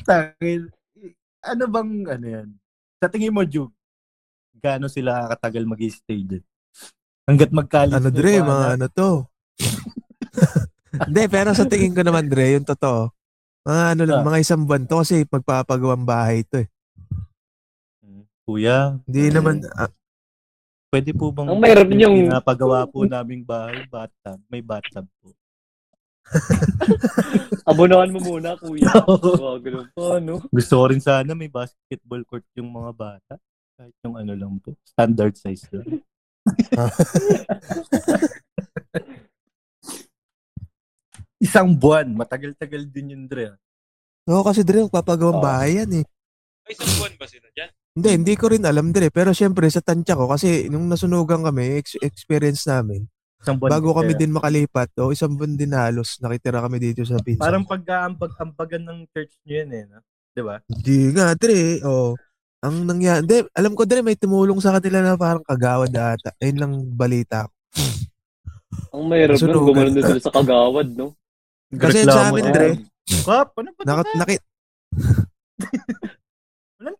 Tangin. 0.07 0.67
Ano 1.41 1.63
bang, 1.69 1.91
ano 2.09 2.25
yan? 2.25 2.47
Sa 3.01 3.09
tingin 3.09 3.33
mo, 3.33 3.45
Jug, 3.45 3.73
gaano 4.57 4.85
sila 4.89 5.29
katagal 5.29 5.65
mag-stay 5.65 6.21
dyan? 6.25 6.43
Hanggat 7.25 7.49
magkalis 7.53 7.97
Ano 7.97 8.09
Dre, 8.09 8.41
mga 8.41 8.67
ano 8.77 8.85
to. 8.89 9.09
Hindi, 11.07 11.23
pero 11.29 11.53
sa 11.53 11.65
tingin 11.65 11.93
ko 11.95 12.01
naman 12.01 12.29
Dre, 12.29 12.57
yung 12.57 12.65
totoo. 12.67 13.09
Mga 13.61 13.83
ano 13.93 14.03
lang, 14.09 14.21
Ah. 14.21 14.27
mga 14.27 14.41
isang 14.41 14.65
buwan 14.65 14.85
to 14.89 15.01
kasi 15.05 15.21
magpapagawang 15.29 16.05
bahay 16.05 16.41
to 16.45 16.65
eh. 16.65 16.67
Hmm. 18.01 18.25
Kuya, 18.45 18.97
Hindi 19.05 19.29
naman, 19.29 19.61
ah, 19.77 19.89
pwede 20.91 21.15
po 21.15 21.31
bang 21.31 21.47
Ang 21.47 21.57
mahirap 21.57 21.87
yung- 21.89 22.27
pinapagawa 22.27 22.83
po 22.83 23.07
naming 23.07 23.41
bahay, 23.41 23.81
bathtub, 23.87 24.37
may 24.45 24.61
bathtub 24.61 25.07
po. 25.17 25.31
Abonahan 27.65 28.07
mo 28.07 28.19
muna, 28.21 28.55
kuya. 28.55 28.87
Ganun 29.63 29.87
po, 29.91 30.15
no? 30.19 30.39
Gusto 30.47 30.73
ko 30.75 30.83
rin 30.87 30.99
sana 30.99 31.31
may 31.33 31.47
basketball 31.47 32.21
court 32.23 32.43
yung 32.53 32.69
mga 32.69 32.91
bata. 32.93 33.33
Kahit 33.73 33.95
yung 34.03 34.15
ano 34.15 34.31
lang 34.31 34.53
po, 34.59 34.75
standard 34.85 35.33
size 35.33 35.65
lang. 35.71 36.03
Isang 41.41 41.73
buwan, 41.73 42.05
matagal-tagal 42.13 42.85
din 42.85 43.17
yun, 43.17 43.23
Dre. 43.25 43.57
Oo, 44.29 44.45
kasi 44.45 44.61
Dre, 44.61 44.85
magpapagawang 44.85 45.41
Ah. 45.41 45.43
bahay 45.43 45.81
yan 45.81 45.91
eh. 45.99 46.05
Isang 46.69 46.91
buwan 46.95 47.13
ba 47.17 47.25
sila 47.25 47.49
dyan? 47.51 47.71
Hindi, 47.91 48.09
hindi 48.15 48.33
ko 48.39 48.47
rin 48.47 48.63
alam 48.63 48.95
Dre. 48.95 49.11
Pero 49.11 49.35
syempre, 49.35 49.67
sa 49.67 49.83
tansya 49.83 50.15
ko, 50.15 50.31
kasi 50.31 50.71
nung 50.71 50.87
nasunugan 50.87 51.43
kami, 51.43 51.83
ex- 51.83 51.99
experience 51.99 52.63
namin, 52.63 53.03
Isang 53.43 53.59
buwan. 53.59 53.71
bago 53.75 53.89
kami 53.97 54.13
Kaya 54.15 54.21
din 54.23 54.31
makalipat, 54.31 54.89
o 55.01 55.11
isang 55.11 55.35
buwan 55.35 55.59
din 55.59 55.75
halos, 55.75 56.15
nakitira 56.23 56.63
kami 56.63 56.79
dito 56.79 57.03
sa 57.03 57.19
pinsan. 57.19 57.43
Parang 57.43 57.67
pagkaambag-ambagan 57.67 58.83
ng 58.87 58.99
church 59.11 59.33
nyo 59.43 59.55
yun 59.59 59.71
eh. 59.75 59.83
No? 59.91 59.99
Di 60.31 60.41
ba? 60.45 60.55
Hindi 60.71 60.97
nga, 61.11 61.25
Dre. 61.35 61.61
Oh. 61.83 62.15
Ang 62.61 62.75
nangyari, 62.87 63.19
hindi, 63.27 63.37
alam 63.51 63.73
ko, 63.75 63.83
Dre, 63.83 63.99
may 63.99 64.15
tumulong 64.15 64.63
sa 64.63 64.71
kanila 64.79 65.03
na 65.03 65.19
parang 65.19 65.43
kagawad 65.43 65.91
ata. 65.91 66.31
Ayun 66.39 66.57
lang 66.61 66.73
balita 66.95 67.49
ko. 67.49 67.51
Ang 68.95 69.03
mahirap 69.07 69.35
nun, 69.35 69.51
Nasunugan. 69.51 69.67
gumanon 69.67 69.93
sila 69.99 70.19
sa 70.19 70.31
kagawad, 70.31 70.87
no? 70.95 71.07
Kasi 71.75 72.07
sa 72.07 72.31
amin. 72.31 72.45
Dre, 72.55 72.69
Kap, 73.27 73.51
ano 73.59 73.69
ba 73.75 73.81
Nakit, 74.15 74.39
ito? 74.39 74.47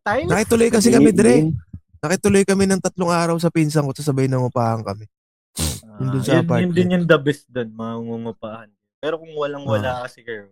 Nakit, 0.05 0.25
Walang 0.25 0.27
time. 0.27 0.31
nakituloy 0.33 0.69
kasi 0.73 0.87
kami, 0.89 1.09
Dre. 1.13 1.35
Nakituloy 2.01 2.43
kami 2.45 2.65
ng 2.65 2.81
tatlong 2.81 3.13
araw 3.13 3.37
sa 3.37 3.53
pinsan 3.53 3.85
ko, 3.85 3.93
sabay 3.93 4.25
nangupahan 4.25 4.81
kami. 4.81 5.05
Ah, 5.85 6.01
Yun 6.01 6.23
sa 6.25 6.41
yun, 6.41 6.49
yun 6.49 6.71
din 6.73 6.93
yung 6.97 7.05
the 7.05 7.17
best 7.21 7.45
doon, 7.51 7.69
mga 7.69 7.93
ngungupahan. 8.01 8.69
Pero 8.97 9.21
kung 9.21 9.33
walang-wala 9.37 10.05
kasi 10.05 10.25
kayo, 10.25 10.49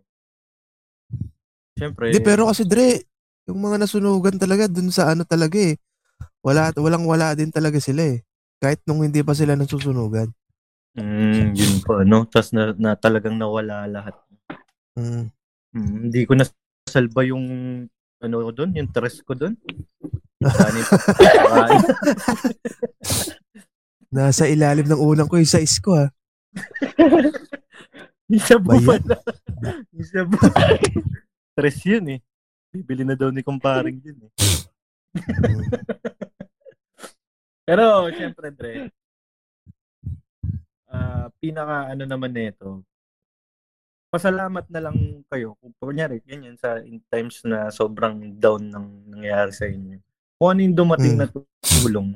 syempre, 1.77 2.13
Hindi, 2.13 2.19
pero 2.21 2.45
kasi, 2.45 2.65
Dre, 2.69 3.01
yung 3.49 3.57
mga 3.65 3.81
nasunugan 3.81 4.38
talaga, 4.38 4.69
dun 4.69 4.93
sa 4.93 5.09
ano 5.09 5.25
talaga 5.25 5.57
eh. 5.57 5.73
Wala, 6.45 6.69
walang 6.77 7.09
wala 7.09 7.33
din 7.33 7.49
talaga 7.49 7.81
sila 7.81 8.05
eh. 8.05 8.21
Kahit 8.62 8.83
nung 8.85 9.01
hindi 9.01 9.25
pa 9.25 9.33
sila 9.33 9.57
nasusunugan. 9.57 10.29
mm, 10.93 11.57
yun 11.57 11.73
po, 11.81 11.97
ano, 12.03 12.29
tas 12.29 12.53
na, 12.53 12.77
na 12.77 12.93
talagang 12.93 13.39
nawala 13.39 13.89
lahat. 13.89 14.13
Mm. 14.99 15.33
Mm, 15.73 15.95
hindi 16.09 16.21
ko 16.25 16.33
nasalba 16.38 17.21
yung 17.25 17.45
ano 18.19 18.43
ko 18.47 18.51
doon, 18.51 18.75
yung 18.75 18.89
stress 18.91 19.21
ko 19.23 19.34
doon. 19.36 19.55
Nasa 24.15 24.47
ilalim 24.49 24.88
ng 24.88 24.97
unang 24.97 25.27
ko 25.29 25.38
yung 25.38 25.45
size 25.49 25.79
ko 25.84 25.93
ha. 25.99 26.08
Isa 28.29 28.62
po 28.62 28.77
Bayan. 28.77 28.86
pala. 28.86 29.17
Isa 29.93 30.21
po. 30.25 30.38
Stress 31.53 31.86
yun 31.86 32.05
eh. 32.17 32.19
Bibili 32.69 33.01
na 33.01 33.17
daw 33.17 33.34
ni 33.34 33.41
kumparing 33.41 33.97
yun 34.01 34.29
eh. 34.29 34.32
Pero, 37.65 38.05
syempre, 38.13 38.53
Dre, 38.53 38.93
ah 40.89 41.29
pinaka 41.38 41.93
ano 41.93 42.03
naman 42.10 42.34
nito, 42.34 42.82
pasalamat 44.10 44.65
na 44.67 44.80
lang 44.82 44.98
kayo. 45.26 45.54
Kung 45.58 45.74
kunyari, 45.80 46.19
ganyan 46.22 46.58
sa 46.58 46.78
in 46.80 47.00
times 47.08 47.41
na 47.43 47.69
sobrang 47.69 48.36
down 48.36 48.65
ng 48.65 48.86
nangyayari 49.08 49.50
sa 49.50 49.65
inyo. 49.65 50.02
Kung 50.36 50.50
ano 50.50 50.60
yung 50.62 50.78
dumating 50.78 51.13
Mm. 51.13 51.19
na 51.19 51.28
tulong. 51.62 52.10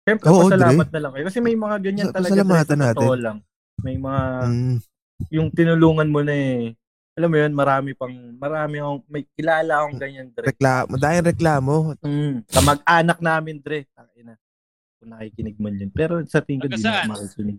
Syempre, 0.00 0.26
Oo, 0.26 0.46
pasalamat 0.46 0.88
na 0.88 1.00
lang 1.00 1.12
kayo. 1.12 1.24
Kasi 1.26 1.38
may 1.38 1.54
mga 1.54 1.76
ganyan 1.80 2.06
Sa- 2.08 2.14
talaga. 2.14 2.30
Dre, 2.30 2.40
pasalamatan 2.40 2.68
sa 2.70 2.80
natin. 2.80 3.06
lang. 3.20 3.38
May 3.80 3.96
mga, 3.96 4.22
Mm. 4.46 4.76
yung 5.30 5.48
tinulungan 5.50 6.08
mo 6.08 6.20
na 6.20 6.32
eh. 6.32 6.72
Alam 7.12 7.28
mo 7.28 7.36
yun, 7.36 7.52
marami 7.52 7.90
pang, 7.92 8.14
marami 8.32 8.76
akong, 8.78 9.00
may 9.06 9.26
kilala 9.30 9.82
akong 9.82 9.98
ganyan, 9.98 10.28
Dre. 10.30 10.46
Reklamo. 10.48 10.94
Dahil 10.96 11.22
reklamo. 11.26 11.74
Mm. 12.00 12.34
Sa 12.46 12.60
mag-anak 12.60 13.18
namin, 13.20 13.58
Dre. 13.58 13.84
Tangina. 13.90 14.38
Kung 14.96 15.10
nakikinig 15.10 15.56
man 15.56 15.74
yun. 15.74 15.90
Pero 15.90 16.20
sa 16.24 16.40
tingin 16.40 16.60
ko, 16.60 16.68
Taga 16.68 16.76
di 16.76 16.82
na 16.82 17.08
makikinig. 17.08 17.58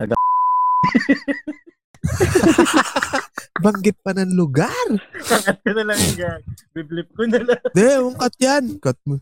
Banggit 3.64 3.96
pa 4.00 4.12
ng 4.12 4.32
lugar. 4.32 4.86
Kakat 5.20 5.58
ko 5.60 5.70
na 5.72 5.84
lang 5.84 5.98
yung 5.98 6.18
gag. 6.18 6.42
Biblip 6.72 7.08
ko 7.12 7.22
na 7.24 7.38
lang. 7.40 7.60
Di, 7.70 7.84
yung 7.96 8.14
cut 8.14 8.34
yan. 8.36 8.64
Cut 8.78 8.98
mo. 9.04 9.16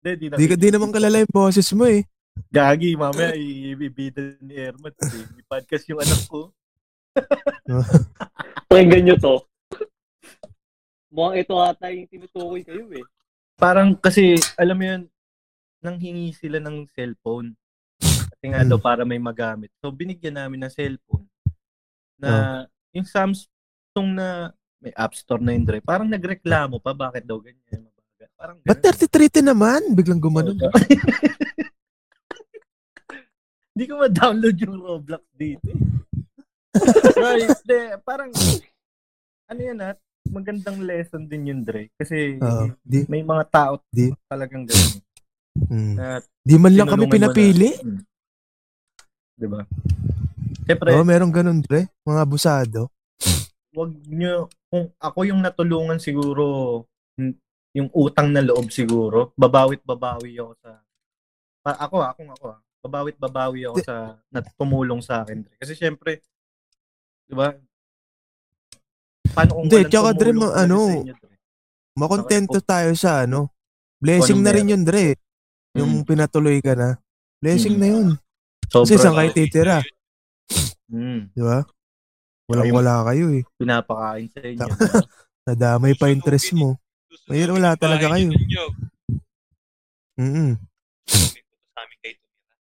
Di, 0.00 0.16
di, 0.16 0.26
na- 0.28 0.36
Di, 0.36 0.46
ka- 0.46 0.58
di 0.58 0.68
naman 0.68 0.90
kalala 0.90 1.20
yung 1.20 1.30
boses 1.30 1.68
mo 1.72 1.84
eh. 1.84 2.02
Gagi, 2.50 2.94
mamaya 2.94 3.30
ibibida 3.34 4.34
ni 4.40 4.58
Ermat. 4.58 4.94
Eh. 4.98 5.24
May 5.32 5.44
podcast 5.44 5.86
yung 5.86 6.02
anak 6.02 6.20
ko. 6.26 6.50
Pakinggan 8.68 9.02
nyo 9.04 9.16
to. 9.16 9.34
Mukhang 11.08 11.38
ito 11.38 11.54
ata 11.56 11.94
yung 11.94 12.10
tinutukoy 12.10 12.66
kayo 12.66 12.90
eh. 12.90 13.06
Parang 13.54 13.94
kasi, 13.94 14.34
alam 14.58 14.74
mo 14.74 14.84
yun, 14.84 15.02
nanghingi 15.78 16.34
sila 16.34 16.58
ng 16.58 16.90
cellphone. 16.90 17.54
Kasi 18.02 18.44
nga 18.50 18.66
Hmm. 18.66 18.70
daw 18.74 18.78
para 18.82 19.06
may 19.06 19.22
magamit. 19.22 19.70
So, 19.78 19.94
binigyan 19.94 20.34
namin 20.34 20.66
ng 20.66 20.74
cellphone. 20.74 21.22
Na, 22.16 22.64
yung 22.92 23.06
Samsung 23.06 24.08
na 24.14 24.52
may 24.78 24.92
App 24.94 25.16
Store 25.16 25.40
na 25.40 25.52
yun, 25.52 25.64
Dre. 25.64 25.80
Parang 25.80 26.06
nagreklamo 26.06 26.78
pa, 26.78 26.92
bakit 26.92 27.24
daw 27.24 27.40
ganyan? 27.40 27.88
Parang 28.36 28.60
Ba't 28.60 28.78
ganun. 28.82 28.98
33 29.40 29.40
naman? 29.40 29.80
Biglang 29.96 30.20
gumanon. 30.20 30.58
Hindi 33.74 33.84
ko 33.90 33.98
ma-download 33.98 34.56
yung 34.60 34.76
Roblox 34.78 35.24
dito. 35.34 35.66
eh. 35.66 35.80
right, 37.22 37.58
de, 37.66 37.98
parang, 38.02 38.30
ano 39.50 39.60
yan 39.60 39.78
at, 39.82 39.98
magandang 40.24 40.78
lesson 40.82 41.26
din 41.26 41.50
yun, 41.50 41.60
Dre. 41.62 41.90
Kasi, 41.94 42.38
Oo. 42.38 42.70
di, 42.82 43.02
may 43.10 43.22
mga 43.22 43.44
tao 43.50 43.82
Di- 43.90 44.14
talagang 44.26 44.66
ganun. 44.66 44.94
mm. 45.70 45.94
Na 45.94 46.18
di 46.44 46.56
man 46.58 46.74
lang 46.74 46.88
kami 46.88 47.04
mo 47.04 47.08
na- 47.08 47.14
pinapili. 47.14 47.70
Hmm. 47.78 48.00
Diba? 49.34 49.60
Siyempre, 50.64 50.88
Oo, 50.96 51.04
merong 51.04 51.32
ganun, 51.32 51.60
pre. 51.60 51.86
Mga 52.02 52.20
abusado. 52.20 52.80
wag 53.74 53.90
nyo, 54.06 54.46
kung 54.70 54.86
ako 54.96 55.18
yung 55.26 55.42
natulungan 55.42 55.98
siguro, 55.98 56.44
hmm, 57.18 57.34
yung 57.74 57.90
utang 57.90 58.30
na 58.30 58.38
loob 58.38 58.70
siguro, 58.70 59.34
babawit 59.34 59.82
babawi 59.82 60.38
ako 60.38 60.52
sa, 60.62 60.78
pa, 61.58 61.74
ako 61.82 61.94
ah, 61.98 62.14
akong 62.14 62.30
ako 62.30 62.44
ah, 62.54 62.60
babawit 62.86 63.18
babawi 63.18 63.66
ako 63.66 63.82
sa, 63.82 64.14
na 64.30 64.40
tumulong 64.54 65.02
sa 65.02 65.26
akin. 65.26 65.42
Dre. 65.42 65.58
Kasi 65.58 65.74
syempre, 65.74 66.22
di 67.26 67.34
ba, 67.34 67.50
paano 69.34 69.50
kung 69.52 69.66
Hindi, 69.66 69.90
tsaka, 69.90 70.10
Dre, 70.14 70.30
ma- 70.30 70.54
ano, 70.54 70.78
inyo, 71.02 71.14
Dre? 71.18 71.34
Makontento 71.94 72.58
tayo 72.62 72.94
sa 72.94 73.22
ano. 73.22 73.50
Blessing 73.98 74.38
na 74.38 74.50
rin 74.50 74.70
yun, 74.70 74.82
Dre. 74.82 75.18
Yung 75.74 76.02
Mm. 76.02 76.06
pinatuloy 76.06 76.62
ka 76.62 76.74
na. 76.74 76.98
Blessing 77.38 77.74
Mm. 77.74 77.80
na 77.82 77.88
yun. 77.90 78.08
Sobra, 78.70 78.86
Kasi 78.86 78.94
saan 78.98 79.14
kayo 79.14 79.30
titira? 79.30 79.76
Mm, 80.94 81.20
Di 81.34 81.42
ba? 81.42 81.58
Walang 82.46 82.68
Ayun. 82.70 82.76
wala 82.76 82.94
kayo 83.08 83.26
eh. 83.40 83.42
pinapakain 83.58 84.28
sa 84.30 84.40
inyo. 84.44 84.68
Nadamay 85.48 85.92
pa 85.96 86.12
interest 86.12 86.52
mo. 86.54 86.76
Ngayon, 87.28 87.50
wala 87.56 87.76
talaga 87.76 88.12
kayo. 88.16 88.30
Mm 90.14 90.54
Sa 91.08 91.78
amin 91.82 91.98
kayo 92.04 92.14
tumira. 92.20 92.54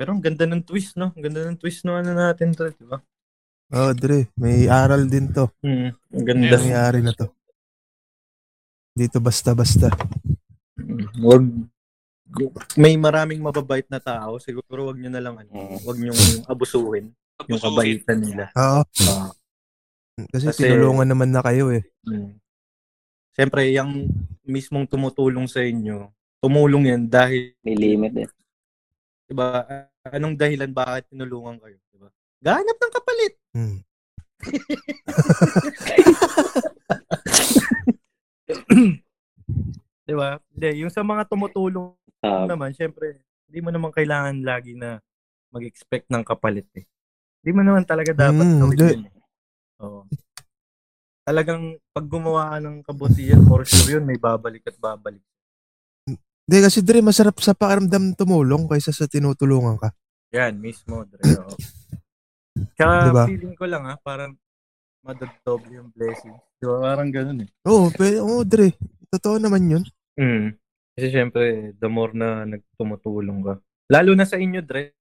Pero 0.00 0.08
ang 0.16 0.22
ganda 0.22 0.44
ng 0.48 0.62
twist, 0.64 0.96
no? 0.96 1.12
Ang 1.12 1.22
ganda 1.26 1.40
ng 1.44 1.58
twist 1.60 1.84
no 1.84 1.98
ano 1.98 2.16
natin, 2.16 2.56
Dre, 2.56 2.72
di 2.72 2.86
ba? 2.86 2.98
Oh, 3.70 3.92
Dre. 3.94 4.30
May 4.38 4.66
aral 4.66 5.06
din 5.06 5.30
to. 5.30 5.50
Mm, 5.62 5.90
ang 5.92 6.24
ganda. 6.24 6.56
Nangyari 6.56 6.98
na 7.04 7.12
to. 7.12 7.30
Dito 8.94 9.22
basta-basta. 9.22 9.90
Mm, 10.80 11.04
Wag 11.20 11.44
may 12.78 12.94
maraming 12.94 13.42
mababait 13.42 13.86
na 13.90 13.98
tao, 13.98 14.38
siguro 14.38 14.86
wag 14.86 14.98
niyo 15.02 15.10
na 15.10 15.18
lang 15.18 15.34
ano, 15.34 15.50
wag 15.82 15.98
niyo 15.98 16.14
abusuhin 16.46 17.10
yung 17.46 17.60
kabaitan 17.60 18.18
nila. 18.20 18.44
Oo. 18.52 18.82
Ah, 18.84 19.30
Kasi, 20.28 20.52
Kasi- 20.52 20.68
tinulungan 20.68 21.08
naman 21.08 21.32
na 21.32 21.40
kayo 21.40 21.72
eh. 21.72 21.80
mm. 22.04 22.36
Siyempre, 23.32 23.72
yung 23.72 24.10
mismong 24.44 24.84
tumutulong 24.84 25.48
sa 25.48 25.64
inyo, 25.64 26.12
tumulong 26.42 26.92
yan 26.92 27.08
dahil 27.08 27.56
May 27.64 27.72
limit 27.72 28.12
eh. 28.18 28.28
Diba? 29.24 29.64
Anong 30.04 30.36
dahilan 30.36 30.68
bakit 30.68 31.08
tinulungan 31.08 31.56
kayo? 31.56 31.78
Diba? 31.88 32.12
Ganap 32.42 32.76
ng 32.76 32.92
kapalit. 32.92 33.34
Hmm. 33.54 33.78
Diba? 40.04 40.40
Hindi, 40.52 40.68
yung 40.82 40.92
sa 40.92 41.00
mga 41.00 41.24
tumutulong 41.28 41.94
Ah, 42.20 42.44
naman, 42.44 42.76
syempre, 42.76 43.16
hindi 43.48 43.64
mo 43.64 43.72
naman 43.72 43.88
kailangan 43.96 44.44
lagi 44.44 44.76
na 44.76 45.00
mag-expect 45.48 46.04
ng 46.12 46.20
kapalit 46.20 46.68
eh. 46.76 46.84
Hindi 47.40 47.50
mo 47.50 47.62
naman 47.62 47.84
talaga 47.84 48.12
dapat 48.12 48.36
Mm, 48.36 48.60
gawin 48.60 48.76
yun. 48.76 49.02
eh. 49.02 49.12
Oo. 49.80 50.00
Talagang 51.22 51.62
pag 51.90 52.04
gumawa 52.04 52.52
ka 52.52 52.56
ng 52.58 52.76
kabutihan, 52.82 53.40
for 53.42 53.64
sure 53.64 53.96
yun, 53.96 54.04
may 54.04 54.16
babalik 54.16 54.60
at 54.62 54.76
babalik. 54.76 55.24
Hindi 56.04 56.58
kasi 56.58 56.82
Dre, 56.82 57.00
masarap 57.00 57.38
sa 57.38 57.54
pakiramdam 57.54 58.12
tumulong 58.12 58.66
kaysa 58.66 58.90
sa 58.90 59.06
tinutulungan 59.06 59.78
ka. 59.78 59.88
Yan, 60.32 60.58
mismo, 60.58 61.00
Dre. 61.04 61.22
Oo. 61.38 61.54
Tsaka 62.76 63.08
Diba? 63.08 63.24
feeling 63.24 63.54
ko 63.54 63.64
lang 63.64 63.86
ha, 63.86 63.96
parang 63.96 64.36
madagdoble 65.00 65.70
yung 65.72 65.88
blessing. 65.90 66.34
Diba? 66.58 66.76
Parang 66.82 67.08
ganun 67.08 67.46
eh. 67.46 67.48
Oo, 67.64 67.88
pero, 67.88 68.20
oo 68.22 68.42
Dre. 68.42 68.74
Totoo 69.08 69.40
naman 69.40 69.64
yun. 69.70 69.84
Mm. 70.14 70.52
Kasi 70.92 71.06
syempre, 71.08 71.42
the 71.72 71.88
more 71.88 72.12
na 72.12 72.44
nagtumutulong 72.44 73.40
ka. 73.40 73.54
Lalo 73.88 74.12
na 74.12 74.26
sa 74.26 74.36
inyo, 74.36 74.60
Dre. 74.60 74.92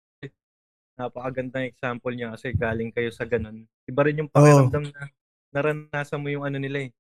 Napakagandang 0.99 1.63
example 1.63 2.12
niya 2.12 2.35
kasi 2.35 2.51
galing 2.51 2.91
kayo 2.91 3.07
sa 3.07 3.23
ganun. 3.23 3.63
Iba 3.88 4.03
rin 4.03 4.19
yung 4.19 4.27
pakiramdam 4.27 4.83
na 4.91 5.07
naranasan 5.49 6.19
mo 6.19 6.27
yung 6.27 6.43
ano 6.43 6.59
nila 6.59 6.83
eh. 6.83 6.91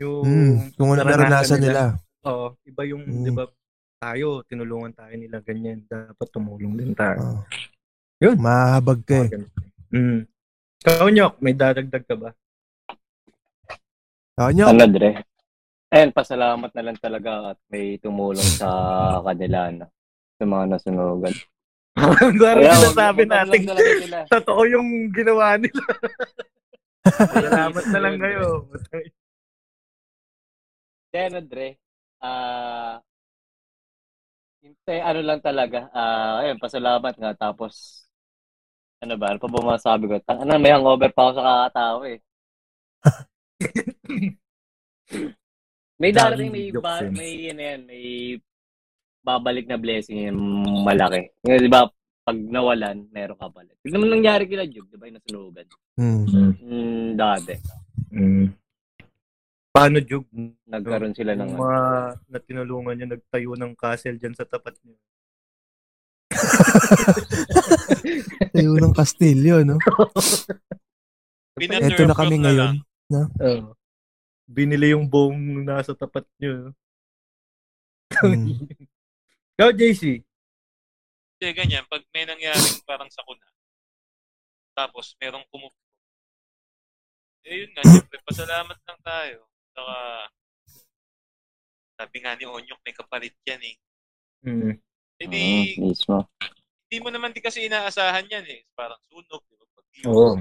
Yung 0.00 0.24
Hmm. 0.24 0.56
Kung 0.72 0.96
ano 0.96 1.04
naranasan 1.04 1.60
nila. 1.60 2.00
Oo, 2.24 2.56
iba 2.64 2.82
yung, 2.88 3.04
Mm. 3.04 3.24
di 3.24 3.30
ba, 3.30 3.44
tayo, 4.00 4.40
tinulungan 4.48 4.96
tayo 4.96 5.12
nila 5.12 5.44
ganyan. 5.44 5.84
Dapat 5.84 6.28
tumulong 6.32 6.72
din 6.74 6.96
tayo. 6.96 7.20
Oo. 7.20 7.40
Yun. 8.18 8.36
Mahabag 8.40 9.04
ka 9.04 9.28
eh. 9.28 9.30
Mm. 9.92 10.24
Ikaw, 10.80 11.06
Nyok, 11.12 11.34
may 11.38 11.52
dadagdag 11.52 12.04
ka 12.08 12.16
ba? 12.16 12.30
Oo, 14.38 14.50
nyo. 14.50 14.72
ano, 14.72 14.88
Dre? 14.88 15.20
Ayun, 15.88 16.10
pasalamat 16.12 16.70
na 16.72 16.82
lang 16.82 16.96
talaga 16.96 17.52
at 17.52 17.58
may 17.68 17.96
tumulong 17.98 18.44
sa 18.56 18.68
kanila, 19.20 19.68
no? 19.68 19.86
Sa 20.36 20.44
mga 20.44 20.64
nasunugan. 20.70 21.34
Parang 21.96 22.34
Kaya, 22.36 22.74
sinasabi 22.78 23.22
natin, 23.26 23.60
totoo 24.30 24.62
yung 24.68 25.10
ginawa 25.10 25.56
nila. 25.58 25.82
Salamat 27.08 27.84
na 27.90 27.98
lang 28.02 28.16
kayo. 28.20 28.68
Kaya 31.08 31.24
ano, 31.32 31.40
Dre, 31.40 31.80
ah, 32.20 33.00
hindi, 34.60 34.94
ano 35.00 35.20
lang 35.24 35.40
talaga, 35.40 35.88
ah, 35.96 36.44
ayun, 36.44 36.60
pasalamat 36.60 37.14
nga, 37.16 37.32
tapos, 37.32 38.04
ano 39.00 39.14
ba, 39.16 39.32
ano 39.32 39.38
pa 39.40 39.48
ba 39.48 39.60
masabi 39.78 40.04
ko? 40.10 40.20
Tang- 40.20 40.42
Ano, 40.44 40.58
may 40.60 40.74
hangover 40.74 41.08
pa 41.14 41.22
ako 41.24 41.32
sa 41.38 41.44
kakatao 41.46 41.98
eh. 42.04 42.18
may 46.02 46.10
darating, 46.12 46.52
may, 46.52 46.68
ba, 46.74 47.00
may, 47.08 47.48
ano 47.54 47.62
yan, 47.62 47.80
may 47.88 48.04
babalik 49.28 49.68
na 49.68 49.76
blessing 49.76 50.32
yung 50.32 50.40
malaki. 50.88 51.28
Yung, 51.44 51.60
di 51.60 51.68
ba, 51.68 51.84
pag 52.24 52.36
nawalan, 52.36 53.04
meron 53.12 53.36
ka 53.36 53.52
balik. 53.52 53.76
Yung 53.84 54.00
naman 54.00 54.16
nangyari 54.16 54.48
kila 54.48 54.64
Jug, 54.64 54.88
di 54.88 54.96
ba, 54.96 55.04
yung 55.04 55.20
nasunugan. 55.20 55.66
Hmm. 56.00 56.24
Hmm, 56.56 57.08
dati, 57.12 57.54
Mm. 58.08 58.48
Paano, 59.68 60.00
Jug? 60.00 60.24
nagkaroon 60.64 61.12
sila 61.12 61.36
ng, 61.36 61.44
Yung 61.44 61.60
mga 61.60 61.80
na 62.24 62.38
tinulungan 62.40 62.96
niya, 62.96 63.08
nagtayo 63.12 63.52
ng 63.52 63.76
castle 63.76 64.16
dyan 64.16 64.32
sa 64.32 64.48
tapat 64.48 64.72
niya. 64.80 64.96
Tayo 68.56 68.80
ng 68.80 68.96
Kastilyo, 68.96 69.60
no? 69.68 69.76
Ito 71.60 72.02
na 72.08 72.16
kami 72.16 72.40
na 72.40 72.48
ngayon. 72.48 72.74
Oo. 73.12 73.76
Binili 74.48 74.96
yung 74.96 75.04
buong 75.04 75.68
nasa 75.68 75.92
tapat 75.92 76.24
niyo. 76.40 76.72
Hmm. 78.16 78.56
Ikaw, 79.58 79.74
JC. 79.74 80.22
Hindi, 81.34 81.48
ganyan. 81.50 81.82
Pag 81.90 82.06
may 82.14 82.22
nangyaring 82.22 82.78
parang 82.86 83.10
sakuna, 83.10 83.42
tapos 84.78 85.18
merong 85.18 85.42
kumupo. 85.50 85.74
Eh, 87.42 87.66
yun 87.66 87.70
nga, 87.74 87.82
syempre, 87.82 88.22
pasalamat 88.22 88.78
lang 88.78 89.00
tayo. 89.02 89.50
Saka, 89.74 89.96
sabi 91.98 92.16
nga 92.22 92.38
ni 92.38 92.46
Onyok, 92.46 92.80
may 92.86 92.94
kapalit 92.94 93.34
yan 93.42 93.62
eh. 93.66 93.76
Mm. 94.46 94.78
Eh 95.18 95.26
di, 95.26 95.74
mismo. 95.82 96.22
hindi 96.86 96.96
mo 97.02 97.10
naman 97.10 97.34
di 97.34 97.42
kasi 97.42 97.66
inaasahan 97.66 98.30
yan 98.30 98.46
eh. 98.46 98.62
Parang 98.78 99.02
sunog, 99.10 99.42
di 99.50 99.58
ba? 99.58 99.66
Pag 99.74 99.86
Oo. 100.06 100.38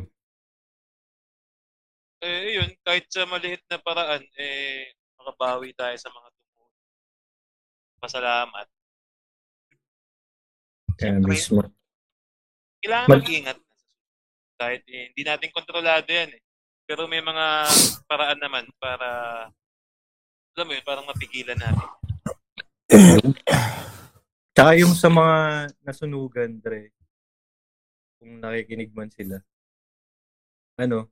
Eh, 2.22 2.62
yun, 2.62 2.70
kahit 2.86 3.10
sa 3.10 3.26
maliit 3.26 3.66
na 3.66 3.82
paraan, 3.82 4.22
eh, 4.38 4.94
makabawi 5.18 5.74
tayo 5.74 5.98
sa 5.98 6.14
mga 6.14 6.30
tumulong. 6.30 6.74
Pasalamat. 7.98 8.77
Kaya 10.98 11.14
Siyempre, 11.14 11.30
mismo. 11.30 11.62
kailangan 12.80 13.08
Mal- 13.08 13.22
mag-ingat. 13.22 13.58
Kahit 14.58 14.82
eh, 14.88 15.14
hindi 15.14 15.22
natin 15.22 15.54
kontrolado 15.54 16.10
yan 16.10 16.34
eh. 16.34 16.42
Pero 16.84 17.06
may 17.06 17.22
mga 17.22 17.46
paraan 18.04 18.40
naman 18.40 18.66
para, 18.78 19.08
alam 20.52 20.66
mo 20.66 20.74
yun, 20.74 20.82
parang 20.82 21.06
mapigilan 21.06 21.54
natin. 21.54 21.88
Tsaka 24.56 24.72
yung 24.74 24.98
sa 24.98 25.06
mga 25.08 25.36
nasunugan, 25.84 26.58
Dre, 26.58 26.90
kung 28.18 28.42
nakikinig 28.42 28.90
man 28.90 29.14
sila, 29.14 29.38
ano, 30.76 31.06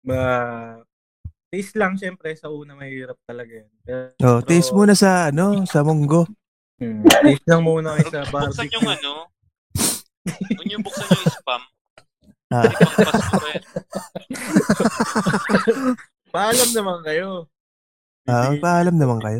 ma 0.00 0.78
taste 1.50 1.74
lang 1.74 1.98
syempre 1.98 2.30
sa 2.32 2.46
una 2.46 2.78
mahirap 2.78 3.18
talaga 3.26 3.50
yan. 3.50 3.70
Pero, 3.82 4.14
Oh, 4.22 4.38
taste 4.38 4.70
muna 4.70 4.94
sa, 4.94 5.26
ano, 5.26 5.66
sa 5.66 5.82
munggo. 5.82 6.30
Hmm, 6.80 7.04
taste 7.04 7.44
lang 7.44 7.60
muna 7.60 7.92
kayo 7.94 8.08
sa 8.08 8.20
Buksan 8.24 8.32
barbecue. 8.32 8.72
yung 8.72 8.88
ano, 8.88 9.12
kung 10.56 10.68
yung 10.68 10.80
buksan 10.80 11.06
yung 11.06 11.28
spam, 11.30 11.62
Ah. 12.50 12.66
Paalam 16.34 16.70
naman 16.74 16.98
kayo. 17.06 17.46
Ah, 18.26 18.50
paalam 18.58 18.98
naman 18.98 19.22
kayo. 19.22 19.38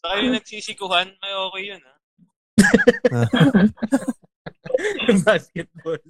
Sa 0.00 0.12
kayo 0.12 0.28
nagsisikuhan, 0.28 1.08
may 1.08 1.32
okay 1.32 1.62
yun 1.66 1.80
ha. 1.80 1.94
Basketball. 5.24 6.00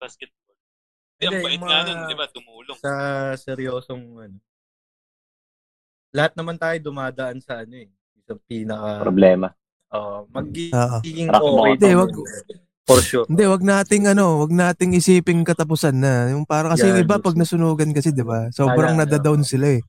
Basketball. 0.00 0.56
Hindi, 1.20 1.26
ang 1.28 1.44
bait 1.44 1.60
nga 1.60 1.78
nun, 1.84 2.00
di 2.08 2.16
ba? 2.16 2.26
Tumulong. 2.28 2.78
Sa 2.80 2.92
seryosong 3.36 4.04
ano. 4.18 4.38
Lahat 6.12 6.32
naman 6.32 6.56
tayo 6.56 6.76
dumadaan 6.80 7.40
sa 7.40 7.60
ano 7.60 7.76
eh. 7.76 7.88
Sa 8.24 8.36
pinaka 8.40 9.00
Problema. 9.00 9.48
Uh, 9.92 10.24
magiging. 10.28 11.28
Rock 11.28 11.42
okay. 11.42 11.70
Hindi, 11.76 11.90
wag- 11.94 12.20
For 12.82 12.98
sure. 12.98 13.26
Hindi, 13.30 13.46
wag 13.46 13.62
nating 13.62 14.10
ano, 14.10 14.42
wag 14.42 14.50
nating 14.50 14.98
isiping 14.98 15.46
katapusan 15.46 15.94
na. 15.94 16.34
Yung 16.34 16.42
para 16.42 16.66
kasi 16.66 16.82
Yeah, 16.82 16.98
yung 16.98 17.06
iba 17.06 17.22
pag 17.22 17.38
nasunugan 17.38 17.94
kasi, 17.94 18.10
'di 18.10 18.26
ba? 18.26 18.50
Sobrang 18.50 18.98
Kaya, 18.98 19.06
nadadown 19.06 19.46
sila 19.46 19.78
eh. 19.78 19.82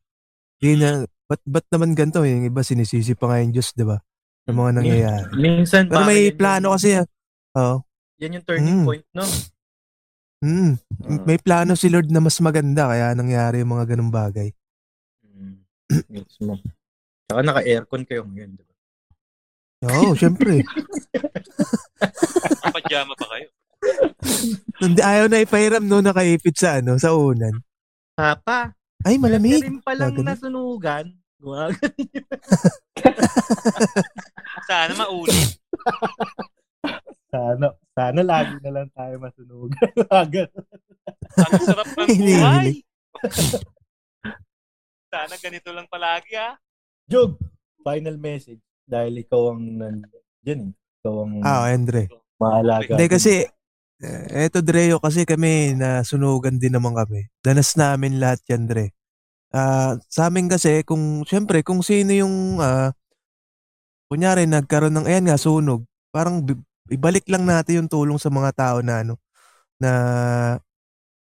Hindi 0.62 0.78
na 0.78 0.90
ba't 1.26 1.42
ba't 1.42 1.66
naman 1.74 1.98
ganito 1.98 2.22
eh? 2.22 2.30
Yung 2.30 2.46
iba 2.46 2.62
sinisisi 2.62 3.18
pa 3.18 3.28
nga 3.28 3.42
yung 3.42 3.50
Diyos, 3.50 3.74
'di 3.74 3.82
ba? 3.82 3.98
Sa 4.46 4.54
mga 4.54 4.72
nangyayari. 4.78 5.26
Minsan 5.34 5.90
Pero 5.90 6.06
may 6.06 6.30
plano 6.30 6.70
yung- 6.70 6.76
kasi. 6.78 6.90
ah. 6.94 7.06
Oo. 7.58 7.82
Yan 8.22 8.38
yung 8.38 8.46
turning 8.46 8.78
Mm. 8.78 8.86
point, 8.86 9.06
no? 9.10 9.26
Mm. 10.44 10.74
Ah. 11.02 11.22
May 11.24 11.40
plano 11.40 11.74
si 11.74 11.88
Lord 11.88 12.12
na 12.12 12.20
mas 12.20 12.38
maganda 12.38 12.94
kaya 12.94 13.18
nangyari 13.18 13.66
yung 13.66 13.74
mga 13.74 13.90
ganung 13.90 14.14
bagay. 14.14 14.54
Mm. 15.26 15.66
Mismo. 16.10 16.62
Tsaka 17.26 17.42
naka-aircon 17.42 18.04
kayo 18.06 18.22
ngayon, 18.24 18.54
di 18.54 18.62
ba? 18.62 18.73
Oo, 19.84 20.16
syempre. 20.16 20.64
Pajama 22.76 23.14
pa 23.14 23.26
kayo. 23.36 23.48
Hindi 24.80 25.02
ayaw 25.04 25.28
na 25.28 25.44
ipahiram 25.44 25.84
no 25.84 26.00
nakaipit 26.00 26.56
sa 26.56 26.80
ano, 26.80 26.96
sa 26.96 27.12
unan. 27.14 27.60
Papa, 28.16 28.72
Ay, 29.04 29.20
malamig. 29.20 29.60
rin 29.60 29.84
palang 29.84 30.16
Gagano. 30.16 30.30
nasunugan. 30.32 31.06
Gumagano. 31.38 31.76
Sana 34.70 34.94
maulit. 34.96 35.60
Sana, 37.28 37.66
sana 37.92 38.22
lagi 38.24 38.56
na 38.64 38.72
lang 38.72 38.88
tayo 38.94 39.20
masunugan. 39.20 39.90
Ang 41.44 41.62
sarap 41.66 41.88
ng 41.98 42.08
buhay. 42.16 42.70
Sana 45.12 45.36
ganito 45.42 45.70
lang 45.76 45.90
palagi 45.92 46.38
ah. 46.40 46.56
Jog, 47.10 47.36
final 47.84 48.16
message. 48.16 48.62
Dahil 48.84 49.24
ikaw 49.24 49.56
ang 49.56 49.64
nandiyan 49.80 50.60
eh. 50.70 50.72
Ikaw 51.02 51.16
ang 51.24 51.34
Ah, 51.44 51.72
Andre. 51.72 52.12
maalaga. 52.40 52.96
Hindi 52.96 53.06
kasi 53.08 53.34
eh, 54.04 54.48
eto 54.48 54.60
Dreo 54.60 55.00
kasi 55.00 55.24
kami 55.24 55.80
nasunugan 55.80 56.60
din 56.60 56.76
naman 56.76 56.92
kami. 56.92 57.32
Danas 57.40 57.72
namin 57.80 58.20
lahat 58.20 58.44
yan 58.52 58.68
Dre. 58.68 58.92
Ah, 59.54 59.96
sa 60.12 60.28
amin 60.28 60.52
kasi 60.52 60.84
kung 60.84 61.24
syempre 61.24 61.64
kung 61.64 61.80
sino 61.86 62.12
yung 62.12 62.60
ah, 62.60 62.92
kunyari 64.12 64.44
nagkaroon 64.46 64.94
ng 64.94 65.08
ayan 65.08 65.26
nga 65.32 65.40
sunog, 65.40 65.88
parang 66.12 66.44
ibalik 66.92 67.26
lang 67.32 67.48
natin 67.48 67.86
yung 67.86 67.90
tulong 67.92 68.20
sa 68.20 68.28
mga 68.28 68.52
tao 68.54 68.78
na 68.84 69.02
ano 69.08 69.16
na 69.80 69.92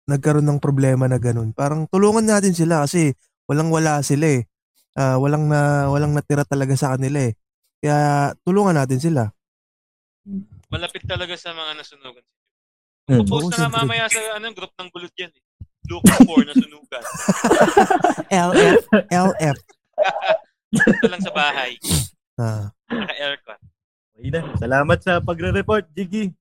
nagkaroon 0.10 0.46
ng 0.48 0.60
problema 0.64 1.08
na 1.08 1.18
ganun. 1.22 1.52
Parang 1.56 1.88
tulungan 1.88 2.26
natin 2.26 2.52
sila 2.58 2.84
kasi 2.88 3.16
walang 3.48 3.70
wala 3.72 4.02
sila 4.04 4.42
eh. 4.42 4.44
Ah, 4.98 5.18
walang 5.22 5.50
na 5.50 5.90
walang 5.90 6.14
natira 6.14 6.44
talaga 6.46 6.76
sa 6.78 6.94
kanila 6.98 7.30
eh. 7.32 7.34
Kaya 7.84 8.32
tulungan 8.48 8.80
natin 8.80 8.96
sila. 8.96 9.28
Malapit 10.72 11.04
talaga 11.04 11.36
sa 11.36 11.52
mga 11.52 11.84
nasunugan. 11.84 12.24
Hmm. 13.12 13.28
Post 13.28 13.52
na 13.60 13.68
nga 13.68 13.84
mamaya 13.84 14.08
sa 14.08 14.40
anong 14.40 14.56
group 14.56 14.72
ng 14.80 14.88
gulod 14.88 15.12
yan 15.20 15.28
eh. 15.36 15.44
Looking 15.92 16.24
for 16.24 16.40
nasunugan. 16.48 17.04
LF 18.32 18.84
LF. 19.28 19.58
Ito 20.72 21.08
lang 21.12 21.20
sa 21.20 21.36
bahay. 21.36 21.76
Ah. 22.40 22.72
Naka-aircon. 22.88 23.60
Okay 24.16 24.30
na. 24.32 24.42
Salamat 24.56 24.98
sa 25.04 25.20
pagre-report, 25.20 25.92
Jiggy. 25.92 26.32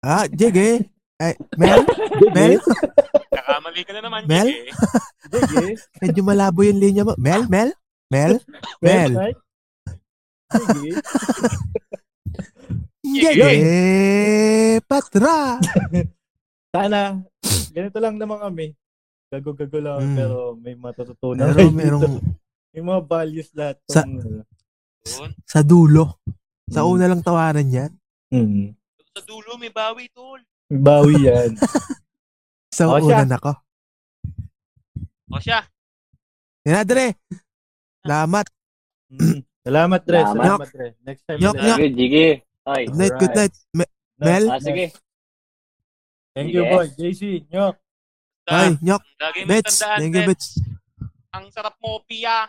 Ah, 0.00 0.24
Jige. 0.32 0.88
Ay, 1.20 1.36
Mel? 1.60 1.84
Mel? 2.32 2.56
Kakamali 3.32 3.80
ka 3.84 3.92
na 3.92 4.00
naman, 4.00 4.24
Mel? 4.24 4.48
Jig. 4.48 4.72
Jiggy. 5.28 5.68
Medyo 6.00 6.22
malabo 6.24 6.64
yung 6.64 6.80
linya 6.80 7.04
mo. 7.04 7.12
Mel? 7.20 7.44
Mel? 7.52 7.76
Mel? 8.08 8.40
Mel? 8.80 9.12
Right? 9.12 9.38
Jiggy. 10.46 10.90
Jige. 13.02 13.50
Patra. 14.84 15.58
Sana, 16.74 17.22
ganito 17.72 17.98
lang 17.98 18.20
naman 18.20 18.38
kami. 18.38 18.66
Gago-gago 19.26 19.78
lang, 19.80 20.00
Mm. 20.02 20.16
pero 20.16 20.36
may 20.54 20.74
matututunan. 20.74 21.50
Pero 21.50 21.70
merong. 21.72 22.22
May 22.70 22.82
mga 22.84 23.00
values 23.02 23.50
lahat. 23.56 23.76
Sa- 23.88 24.04
tong. 24.04 24.44
Yun. 25.06 25.30
sa 25.46 25.62
dulo. 25.62 26.18
Sa 26.66 26.82
Mm. 26.82 26.90
una 26.90 27.06
lang 27.06 27.22
tawanan 27.22 27.68
yan. 27.70 27.92
Mm. 28.30 28.74
Sa 29.14 29.20
dulo, 29.22 29.54
may 29.54 29.70
bawi, 29.70 30.10
tol. 30.10 30.42
May 30.66 30.80
bawi 30.82 31.14
yan. 31.24 31.50
Sa 32.76 32.90
O, 32.90 32.98
una 32.98 33.22
ako. 33.24 33.54
O 35.32 35.38
siya. 35.40 35.62
Yan 36.66 36.74
na, 36.76 36.84
Dre. 36.84 37.14
Salamat. 38.02 38.46
Salamat, 39.66 40.00
Dre. 40.06 40.20
Salamat. 40.22 40.38
Salamat, 40.38 40.68
Dre. 40.70 40.88
Next 41.02 41.22
time. 41.26 41.38
Yok, 41.42 41.54
ulit. 41.58 41.66
yok. 41.66 41.78
Jiggy. 41.98 42.28
Ay. 42.66 42.82
Good 42.86 42.98
night, 42.98 43.14
good 43.18 43.34
night. 43.34 43.54
Me- 43.74 43.92
Mel? 44.22 44.44
Ah, 44.46 44.60
sige. 44.62 44.86
Thank 46.38 46.54
you, 46.54 46.62
boy. 46.70 46.86
JC, 46.94 47.22
Nyok. 47.50 47.74
Ay, 48.46 48.78
Nyok. 48.78 49.02
Bets. 49.50 49.76
Thank 49.82 50.14
you. 50.14 50.22
Bets. 50.22 50.46
Ang 51.34 51.50
sarap 51.50 51.74
mo, 51.82 51.98
Pia. 52.06 52.46